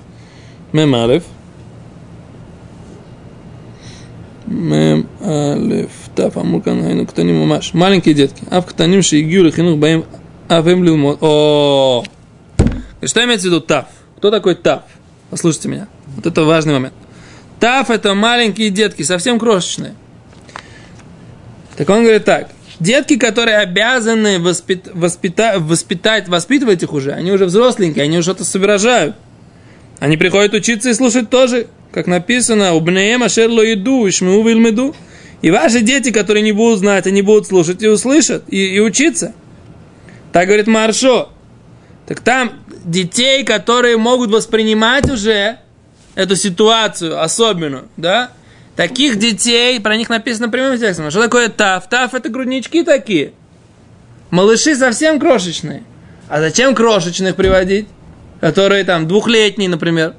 מ"א, 0.74 1.18
מ"א, 4.48 5.82
ת', 6.14 6.20
אמרו 6.36 6.62
כאן 6.62 6.84
היינו 6.84 7.06
קטנים 7.06 7.46
ממש, 7.46 7.74
маленькие 7.74 8.14
детки, 8.14 8.56
אף 8.58 8.64
קטנים 8.66 9.02
שהגיעו 9.02 9.44
לחינוך 9.44 9.78
בהם 9.80 10.00
אף 10.48 10.66
הם 10.66 10.84
ללמוד, 10.84 11.16
о 11.20 12.02
Что 13.04 13.24
имеется 13.24 13.48
в 13.48 13.50
виду 13.50 13.60
тав? 13.60 13.86
Кто 14.16 14.30
такой 14.30 14.54
тав? 14.54 14.82
Послушайте 15.30 15.68
меня. 15.68 15.88
Вот 16.14 16.26
это 16.26 16.44
важный 16.44 16.74
момент. 16.74 16.94
Тав 17.58 17.90
это 17.90 18.14
маленькие 18.14 18.70
детки, 18.70 19.02
совсем 19.02 19.38
крошечные. 19.40 19.94
Так 21.76 21.88
он 21.90 22.02
говорит 22.02 22.24
так. 22.24 22.50
Детки, 22.79 23.17
которые 23.17 23.57
обязаны 23.57 24.37
воспит- 24.39 24.91
воспита- 24.93 25.59
воспитать, 25.59 26.27
воспитывать 26.27 26.83
их 26.83 26.93
уже, 26.93 27.11
они 27.11 27.31
уже 27.31 27.45
взросленькие, 27.45 28.03
они 28.03 28.17
уже 28.17 28.31
что-то 28.31 28.43
соображают. 28.43 29.15
Они 29.99 30.15
приходят 30.15 30.53
учиться 30.53 30.89
и 30.89 30.93
слушать 30.93 31.29
тоже, 31.29 31.67
как 31.91 32.05
написано, 32.05 32.73
у 32.73 32.79
Бнеема 32.79 33.29
шерло 33.29 33.61
еду, 33.61 34.07
ишмеу 34.07 34.43
вильмеду. 34.43 34.95
И 35.41 35.49
ваши 35.49 35.81
дети, 35.81 36.11
которые 36.11 36.43
не 36.43 36.51
будут 36.51 36.79
знать, 36.79 37.07
они 37.07 37.21
будут 37.23 37.47
слушать 37.47 37.81
и 37.81 37.87
услышат, 37.87 38.43
и, 38.47 38.75
и 38.75 38.79
учиться. 38.79 39.33
Так 40.31 40.47
говорит 40.47 40.67
Маршо. 40.67 41.29
Так 42.05 42.19
там 42.21 42.53
детей, 42.85 43.43
которые 43.43 43.97
могут 43.97 44.29
воспринимать 44.29 45.09
уже 45.09 45.57
эту 46.15 46.35
ситуацию 46.35 47.21
особенную, 47.21 47.87
да? 47.97 48.31
Таких 48.77 49.17
детей, 49.17 49.81
про 49.81 49.97
них 49.97 50.07
написано 50.07 50.49
прямым 50.49 50.77
текстом. 50.79 51.09
Что 51.09 51.23
такое 51.23 51.49
таф? 51.49 51.89
Таф 51.89 52.13
это 52.13 52.29
груднички 52.29 52.83
такие. 52.83 53.33
Малыши 54.29 54.75
совсем 54.75 55.19
крошечные. 55.19 55.83
А 56.29 56.39
зачем 56.39 56.75
крошечных 56.75 57.35
приводить? 57.35 57.87
Которые 58.39 58.83
там 58.83 59.07
двухлетние, 59.07 59.67
например. 59.67 60.13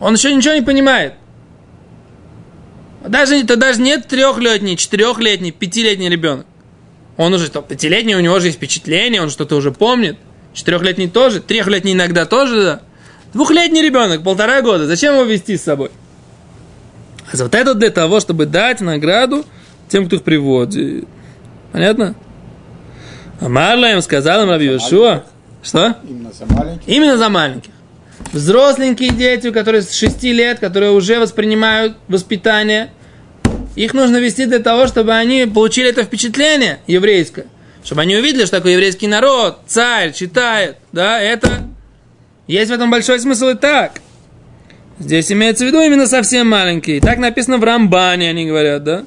Он 0.00 0.14
еще 0.14 0.34
ничего 0.34 0.54
не 0.54 0.62
понимает. 0.62 1.14
Даже, 3.06 3.36
это 3.36 3.56
даже 3.56 3.82
нет 3.82 4.08
трехлетний, 4.08 4.78
четырехлетний, 4.78 5.52
пятилетний 5.52 6.08
ребенок. 6.08 6.46
Он 7.18 7.34
уже, 7.34 7.44
что, 7.44 7.60
пятилетний, 7.60 8.14
у 8.14 8.20
него 8.20 8.40
же 8.40 8.46
есть 8.46 8.56
впечатление, 8.56 9.20
он 9.20 9.28
что-то 9.28 9.54
уже 9.54 9.70
помнит. 9.70 10.16
Четырехлетний 10.54 11.10
тоже, 11.10 11.40
трехлетний 11.40 11.92
иногда 11.92 12.24
тоже, 12.24 12.62
да. 12.62 12.80
Двухлетний 13.34 13.82
ребенок, 13.82 14.22
полтора 14.22 14.62
года, 14.62 14.86
зачем 14.86 15.12
его 15.12 15.24
вести 15.24 15.58
с 15.58 15.62
собой? 15.62 15.90
А 17.32 17.36
вот 17.36 17.54
это 17.54 17.74
для 17.74 17.90
того, 17.90 18.20
чтобы 18.20 18.46
дать 18.46 18.80
награду 18.80 19.44
тем, 19.88 20.06
кто 20.06 20.16
их 20.16 20.22
приводит. 20.22 21.04
Понятно? 21.72 22.14
Амарла 23.40 23.92
им 23.92 24.00
сказал 24.00 24.42
им 24.42 24.50
Раби 24.50 24.66
Йошуа. 24.66 25.24
Что? 25.62 25.96
Именно 26.08 26.32
за 26.32 26.46
маленьких. 26.46 26.88
Именно 26.88 27.18
за 27.18 27.28
маленьких. 27.28 27.70
Взросленькие 28.32 29.10
дети, 29.10 29.50
которые 29.50 29.82
с 29.82 29.92
6 29.92 30.22
лет, 30.24 30.58
которые 30.58 30.92
уже 30.92 31.18
воспринимают 31.18 31.96
воспитание, 32.08 32.92
их 33.74 33.92
нужно 33.92 34.16
вести 34.16 34.46
для 34.46 34.60
того, 34.60 34.86
чтобы 34.86 35.14
они 35.14 35.46
получили 35.46 35.90
это 35.90 36.02
впечатление 36.04 36.78
еврейское. 36.86 37.46
Чтобы 37.84 38.02
они 38.02 38.16
увидели, 38.16 38.44
что 38.44 38.56
такое 38.56 38.72
еврейский 38.72 39.06
народ, 39.06 39.58
царь, 39.66 40.12
читает. 40.12 40.76
Да, 40.92 41.20
это... 41.20 41.68
Есть 42.46 42.70
в 42.70 42.74
этом 42.74 42.90
большой 42.90 43.18
смысл 43.18 43.48
и 43.48 43.54
так. 43.54 44.00
Здесь 44.98 45.30
имеется 45.30 45.64
в 45.64 45.68
виду 45.68 45.80
именно 45.80 46.06
совсем 46.06 46.48
маленькие. 46.48 47.00
Так 47.00 47.18
написано 47.18 47.58
в 47.58 47.64
Рамбане, 47.64 48.30
они 48.30 48.46
говорят, 48.46 48.82
да? 48.84 49.04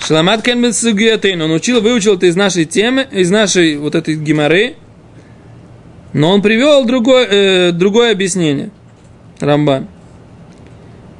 Шламат 0.00 0.42
Кенбен 0.42 0.72
Сугиатейн. 0.72 1.40
Он 1.42 1.52
учил, 1.52 1.80
выучил 1.80 2.16
это 2.16 2.26
из 2.26 2.36
нашей 2.36 2.64
темы, 2.64 3.06
из 3.12 3.30
нашей 3.30 3.76
вот 3.76 3.94
этой 3.94 4.16
геморы. 4.16 4.76
Но 6.12 6.30
он 6.30 6.42
привел 6.42 6.84
другое, 6.84 7.26
э, 7.26 7.72
другое 7.72 8.12
объяснение. 8.12 8.70
Рамбан. 9.40 9.88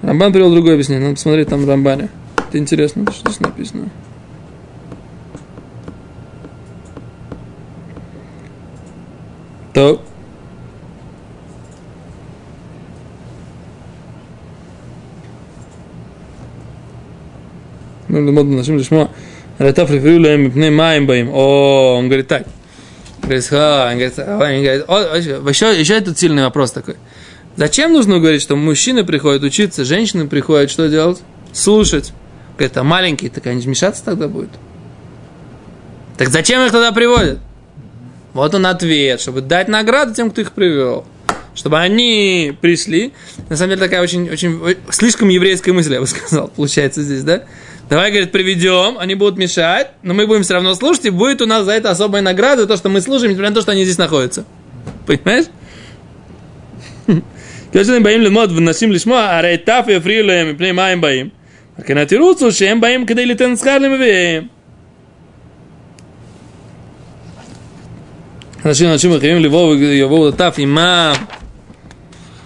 Рамбан 0.02 0.32
привел 0.32 0.50
другое 0.52 0.74
объяснение. 0.74 1.04
Надо 1.04 1.16
посмотреть 1.16 1.48
там 1.48 1.64
в 1.64 1.68
Рамбане. 1.68 2.08
Это 2.48 2.58
интересно, 2.58 3.04
что 3.12 3.30
здесь 3.30 3.40
написано. 3.40 3.88
То. 9.74 10.02
лимод 18.18 18.46
нашим 18.46 18.78
лишмо, 18.78 19.10
ратав 19.58 19.90
рефрилуем 19.90 20.42
мипней 20.42 20.70
маем 20.70 21.06
боим. 21.06 21.30
О, 21.30 21.96
он 21.98 22.06
говорит 22.06 22.28
так. 22.28 22.46
Говорит, 23.22 23.46
ха, 23.46 23.88
он 23.90 23.98
говорит, 23.98 24.18
он 24.18 24.26
говорит, 24.26 24.84
о, 24.88 25.48
еще, 25.48 25.78
еще 25.78 25.94
этот 25.94 26.18
сильный 26.18 26.42
вопрос 26.42 26.72
такой. 26.72 26.96
Зачем 27.56 27.92
нужно 27.92 28.18
говорить, 28.18 28.42
что 28.42 28.56
мужчины 28.56 29.04
приходят 29.04 29.42
учиться, 29.42 29.84
женщины 29.84 30.26
приходят 30.26 30.70
что 30.70 30.88
делать? 30.88 31.20
Слушать. 31.52 32.12
Говорит, 32.56 32.76
а 32.76 32.82
маленькие, 32.82 33.30
так 33.30 33.46
они 33.46 33.60
вмешаться 33.60 34.04
тогда 34.04 34.28
будет. 34.28 34.50
Так 36.16 36.28
зачем 36.28 36.64
их 36.64 36.72
тогда 36.72 36.92
приводят? 36.92 37.38
Вот 38.32 38.54
он 38.54 38.66
ответ, 38.66 39.20
чтобы 39.20 39.42
дать 39.42 39.68
награду 39.68 40.14
тем, 40.14 40.30
кто 40.30 40.40
их 40.40 40.52
привел. 40.52 41.04
Чтобы 41.54 41.78
они 41.78 42.56
пришли. 42.62 43.12
На 43.50 43.56
самом 43.56 43.70
деле 43.70 43.82
такая 43.82 44.02
очень, 44.02 44.30
очень, 44.30 44.76
слишком 44.90 45.28
еврейская 45.28 45.72
мысль, 45.72 45.92
я 45.92 46.00
бы 46.00 46.06
сказал, 46.06 46.48
получается 46.48 47.02
здесь, 47.02 47.22
да? 47.22 47.42
Давай, 47.91 48.11
говорит, 48.11 48.31
приведем, 48.31 48.97
они 48.97 49.15
будут 49.15 49.37
мешать, 49.37 49.87
но 50.03 50.13
мы 50.13 50.27
будем 50.27 50.43
все 50.43 50.55
равно 50.55 50.75
слушать, 50.75 51.05
и 51.05 51.09
будет 51.09 51.41
у 51.41 51.45
нас 51.45 51.65
за 51.65 51.71
это 51.71 51.89
особая 51.89 52.21
награда, 52.21 52.67
то, 52.67 52.75
что 52.75 52.89
мы 52.89 52.99
слушаем, 52.99 53.31
несмотря 53.31 53.49
на 53.49 53.55
то, 53.55 53.61
что 53.61 53.71
они 53.71 53.85
здесь 53.85 53.97
находятся. 53.97 54.45
Понимаешь? 55.05 55.45
כאשר 57.71 57.93
הם 57.93 58.03
באים 58.03 58.21
ללמוד 58.21 58.51
ונשים 58.51 58.91
לשמוע, 58.91 59.21
הרי 59.21 59.57
טף 59.57 59.85
יפריעו 59.87 60.27
להם 60.27 60.51
מפני 60.51 60.71
מה 60.71 60.87
הם 60.87 61.01
באים. 61.01 61.29
רק 61.79 61.85
כן 61.85 61.97
התירוץ 61.97 62.41
הוא 62.41 62.51
שהם 62.51 62.81
באים 62.81 63.05
כדי 63.05 63.25
ליתן 63.25 63.55
שכר 63.55 63.77
למביאים. 63.77 64.47
אנשים 68.65 68.91
אנשים 68.91 69.11
אחרים 69.11 69.37
לבוא 69.37 69.75
ויבואו 69.75 70.27
לטף 70.27 70.55
עמם 70.57 71.13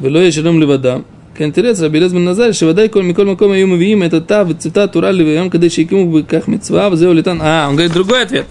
ולא 0.01 0.19
ישלם 0.19 0.61
לבדם. 0.61 1.01
כן, 1.35 1.51
תראה, 1.51 1.71
רבי 1.81 1.97
אליעזר 1.97 2.15
בן 2.17 2.27
עזר, 2.27 2.51
שוודאי 2.51 2.87
כל, 2.91 3.03
מכל 3.03 3.25
מקום 3.25 3.51
היו 3.51 3.67
מביאים 3.67 4.03
את 4.03 4.13
התו 4.13 4.35
וצוותה 4.49 4.83
התורה 4.83 5.11
לביום 5.11 5.49
כדי 5.49 5.69
שיקימו 5.69 6.11
בכך 6.11 6.47
מצווה, 6.47 6.89
וזהו 6.91 7.13
ליתן... 7.13 7.37
А, 7.41 7.67
он 7.69 7.75
говорит 7.75 7.93
другой 7.93 8.21
ответ. 8.23 8.45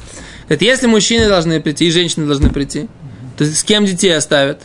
Говорит, 0.48 0.62
если 0.62 0.86
мужчины 0.88 1.28
должны 1.28 1.60
прийти 1.60 1.86
и 1.86 1.90
женщины 1.90 2.26
должны 2.26 2.50
прийти, 2.50 2.88
то 3.36 3.44
с 3.44 3.62
кем 3.62 3.84
детей 3.84 4.16
оставят? 4.16 4.62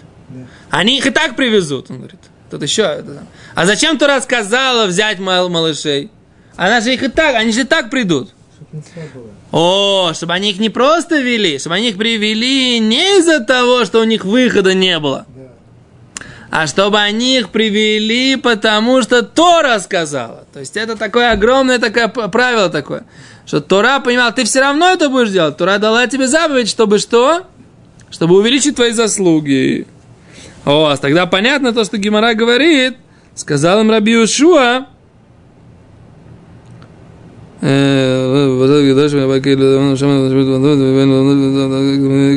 Они 0.71 0.97
их 0.97 1.05
и 1.05 1.11
так 1.11 1.35
привезут, 1.35 1.91
он 1.91 1.97
говорит. 1.97 2.19
Тут 2.49 2.63
еще... 2.63 2.81
это- 2.83 3.23
А 3.53 3.65
зачем 3.65 3.97
Тура 3.97 4.19
сказала 4.21 4.87
взять 4.87 5.19
мал- 5.19 5.49
малышей? 5.49 6.09
Она 6.55 6.81
же 6.81 6.93
их 6.93 7.03
и 7.03 7.07
так, 7.09 7.35
они 7.35 7.51
же 7.51 7.61
и 7.61 7.63
так 7.65 7.89
придут. 7.91 8.29
Чтоб 8.55 8.73
митцва 8.73 9.03
была. 9.13 9.25
О, 9.51 10.13
чтобы 10.13 10.33
они 10.33 10.49
их 10.51 10.59
не 10.59 10.69
просто 10.69 11.19
вели, 11.21 11.59
чтобы 11.59 11.75
они 11.75 11.89
их 11.89 11.97
привели 11.97 12.79
не 12.79 13.19
из-за 13.19 13.41
того, 13.41 13.85
что 13.85 13.99
у 13.99 14.05
них 14.05 14.25
выхода 14.25 14.73
не 14.73 14.97
было, 14.99 15.25
а 16.50 16.66
чтобы 16.66 16.98
они 16.98 17.38
их 17.38 17.50
привели, 17.50 18.36
потому 18.36 19.02
что 19.02 19.22
Тора 19.22 19.78
сказала. 19.78 20.46
То 20.52 20.60
есть 20.60 20.76
это 20.76 20.96
такое 20.96 21.32
огромное 21.32 21.78
такое 21.78 22.08
правило 22.08 22.68
такое, 22.68 23.04
что 23.46 23.60
Тора 23.60 24.00
понимала, 24.00 24.32
ты 24.32 24.44
все 24.44 24.60
равно 24.60 24.88
это 24.88 25.08
будешь 25.08 25.30
делать. 25.30 25.56
Тора 25.56 25.78
дала 25.78 26.06
тебе 26.06 26.26
заповедь, 26.26 26.68
чтобы 26.68 26.98
что? 26.98 27.46
Чтобы 28.10 28.36
увеличить 28.36 28.76
твои 28.76 28.90
заслуги. 28.90 29.86
О, 30.64 30.94
тогда 30.96 31.26
понятно 31.26 31.72
то, 31.72 31.84
что 31.84 31.96
Гимара 31.96 32.34
говорит. 32.34 32.96
Сказал 33.34 33.80
им 33.80 33.90
Раби 33.90 34.16
Ушуа, 34.16 34.86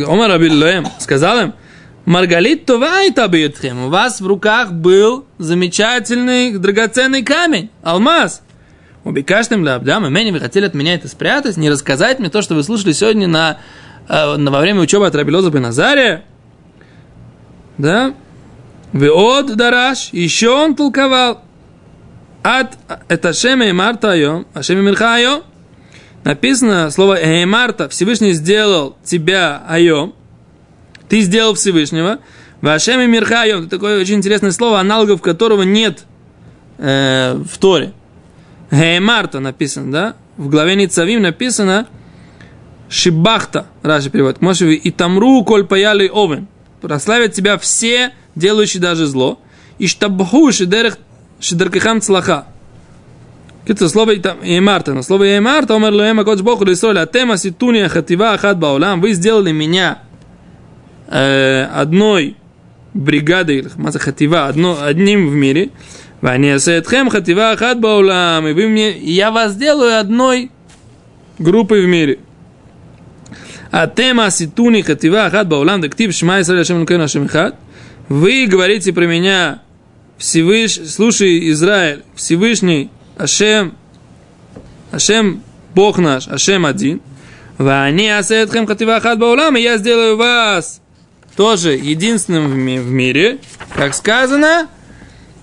Омар 0.05 0.31
Рабилуэм 0.31 0.87
сказал 0.99 1.39
им, 1.39 1.53
Маргалит 2.05 2.65
Тувайта 2.65 3.29
Бьютхем, 3.29 3.85
у 3.85 3.89
вас 3.89 4.19
в 4.19 4.27
руках 4.27 4.73
был 4.73 5.25
замечательный 5.37 6.57
драгоценный 6.57 7.23
камень, 7.23 7.69
алмаз. 7.81 8.41
Убекаштым 9.05 9.63
лабдам, 9.63 10.05
имени 10.05 10.31
вы 10.31 10.39
хотели 10.39 10.65
от 10.65 10.73
меня 10.73 10.95
это 10.95 11.07
спрятать, 11.07 11.55
не 11.55 11.69
рассказать 11.69 12.19
мне 12.19 12.29
то, 12.29 12.41
что 12.41 12.55
вы 12.55 12.63
слушали 12.63 12.91
сегодня 12.91 13.27
на, 13.27 13.57
на 14.07 14.51
во 14.51 14.59
время 14.59 14.81
учебы 14.81 15.07
от 15.07 15.15
Рабилоза 15.15 15.49
Беназария. 15.49 16.25
Да? 17.77 18.13
Вы 18.91 19.09
от 19.09 19.55
Дараш, 19.55 20.09
еще 20.11 20.49
он 20.49 20.75
толковал. 20.75 21.41
От 22.43 22.77
это 23.07 23.31
Шема 23.31 23.65
и 23.65 23.71
Марта 23.71 24.11
Айом, 24.11 24.45
а 24.53 24.61
Шема 24.61 24.81
Мирха 24.81 25.15
Айом. 25.15 25.43
Написано 26.25 26.89
слово 26.91 27.21
Эймарта, 27.21 27.87
Всевышний 27.87 28.33
сделал 28.33 28.97
тебя 29.03 29.63
Айом, 29.67 30.13
ты 31.13 31.21
сделал 31.21 31.53
Всевышнего. 31.53 32.17
Вашем 32.61 32.99
и 33.01 33.05
Мирхайом. 33.05 33.59
Это 33.59 33.69
такое 33.69 34.01
очень 34.01 34.15
интересное 34.15 34.49
слово, 34.49 34.79
аналогов 34.79 35.21
которого 35.21 35.61
нет 35.61 36.05
э, 36.79 37.35
в 37.35 37.55
Торе. 37.59 37.93
Геймарта 38.71 39.39
написано, 39.39 39.91
да? 39.91 40.15
В 40.37 40.49
главе 40.49 40.73
Ницавим 40.73 41.21
написано 41.21 41.85
Шибахта, 42.89 43.67
Раши 43.83 44.09
переводит, 44.09 44.41
Мошеви, 44.41 44.73
и 44.73 44.89
тамру 44.89 45.43
коль 45.43 45.67
паяли 45.67 46.09
овен. 46.09 46.47
Прославят 46.81 47.33
тебя 47.33 47.59
все, 47.59 48.13
делающие 48.33 48.81
даже 48.81 49.05
зло. 49.05 49.39
И 49.77 49.85
штабху 49.85 50.51
шидерх 50.51 50.97
шидеркихам 51.39 52.01
цлаха. 52.01 52.47
Это 53.67 53.87
слово 53.87 54.15
Эмарта. 54.15 54.95
Но 54.95 55.03
слово 55.03 55.37
Эмарта, 55.37 55.75
Омер 55.75 55.93
Луэма 55.93 56.23
Кодж 56.23 56.41
Боху 56.41 56.65
Лисроля, 56.65 57.01
а 57.01 57.05
Тема 57.05 57.37
Ситуния 57.37 57.87
Хатива 57.87 58.33
Ахат 58.33 58.57
Баулам, 58.57 58.99
вы 58.99 59.13
сделали 59.13 59.51
меня 59.51 59.99
э, 61.07 61.63
одной 61.73 62.37
бригадой, 62.93 63.67
маза 63.75 63.99
хатива, 63.99 64.47
одно, 64.47 64.81
одним 64.81 65.29
в 65.29 65.33
мире, 65.33 65.69
Вани 66.21 66.51
асетхем 66.51 67.09
хатива 67.09 67.51
ахат 67.51 67.79
баулам, 67.79 68.47
и 68.47 68.53
вы 68.53 68.67
мне, 68.67 68.97
я 68.97 69.31
вас 69.31 69.53
сделаю 69.53 69.99
одной 69.99 70.51
группой 71.37 71.83
в 71.83 71.87
мире. 71.87 72.19
А 73.71 73.87
тема 73.87 74.29
ситуни 74.29 74.81
хатива 74.81 75.25
ахат 75.25 75.47
баулам, 75.47 75.81
дектив 75.81 76.13
шма 76.13 76.41
Хат, 76.43 77.55
вы 78.07 78.45
говорите 78.45 78.93
про 78.93 79.05
меня 79.05 79.61
Всевыш... 80.17 80.79
слушай, 80.89 81.49
Израиль, 81.49 82.03
Всевышний 82.15 82.89
Ашем, 83.17 83.73
Ашем 84.91 85.41
Бог 85.73 85.97
наш, 85.97 86.27
Ашем 86.27 86.65
один. 86.65 87.01
Вани 87.57 88.07
асетхем 88.09 88.65
хатива 88.65 88.99
хат 88.99 89.19
баулам, 89.19 89.57
и 89.57 89.61
я 89.61 89.77
сделаю 89.77 90.17
вас 90.17 90.82
тоже 91.35 91.71
единственным 91.71 92.47
в, 92.49 92.55
ми- 92.55 92.79
в 92.79 92.89
мире, 92.89 93.39
как 93.75 93.93
сказано, 93.93 94.67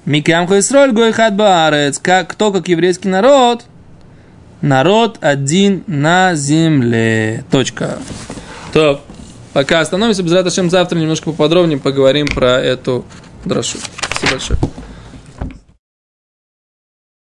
Микам 0.04 0.46
Хойсроль 0.46 0.92
Гой 0.92 1.12
Хат 1.12 1.36
Баарец, 1.36 1.98
как 1.98 2.30
кто, 2.30 2.52
как 2.52 2.68
еврейский 2.68 3.08
народ, 3.08 3.64
народ 4.60 5.18
один 5.20 5.84
на 5.86 6.34
земле. 6.34 7.44
Точка. 7.50 7.98
То, 8.72 9.02
пока 9.52 9.80
остановимся, 9.80 10.22
без 10.22 10.32
завтра 10.70 10.98
немножко 10.98 11.30
поподробнее 11.30 11.78
поговорим 11.78 12.26
про 12.28 12.58
эту 12.60 13.04
дрошу. 13.44 13.78
Спасибо 14.18 14.32
большое. 14.32 14.58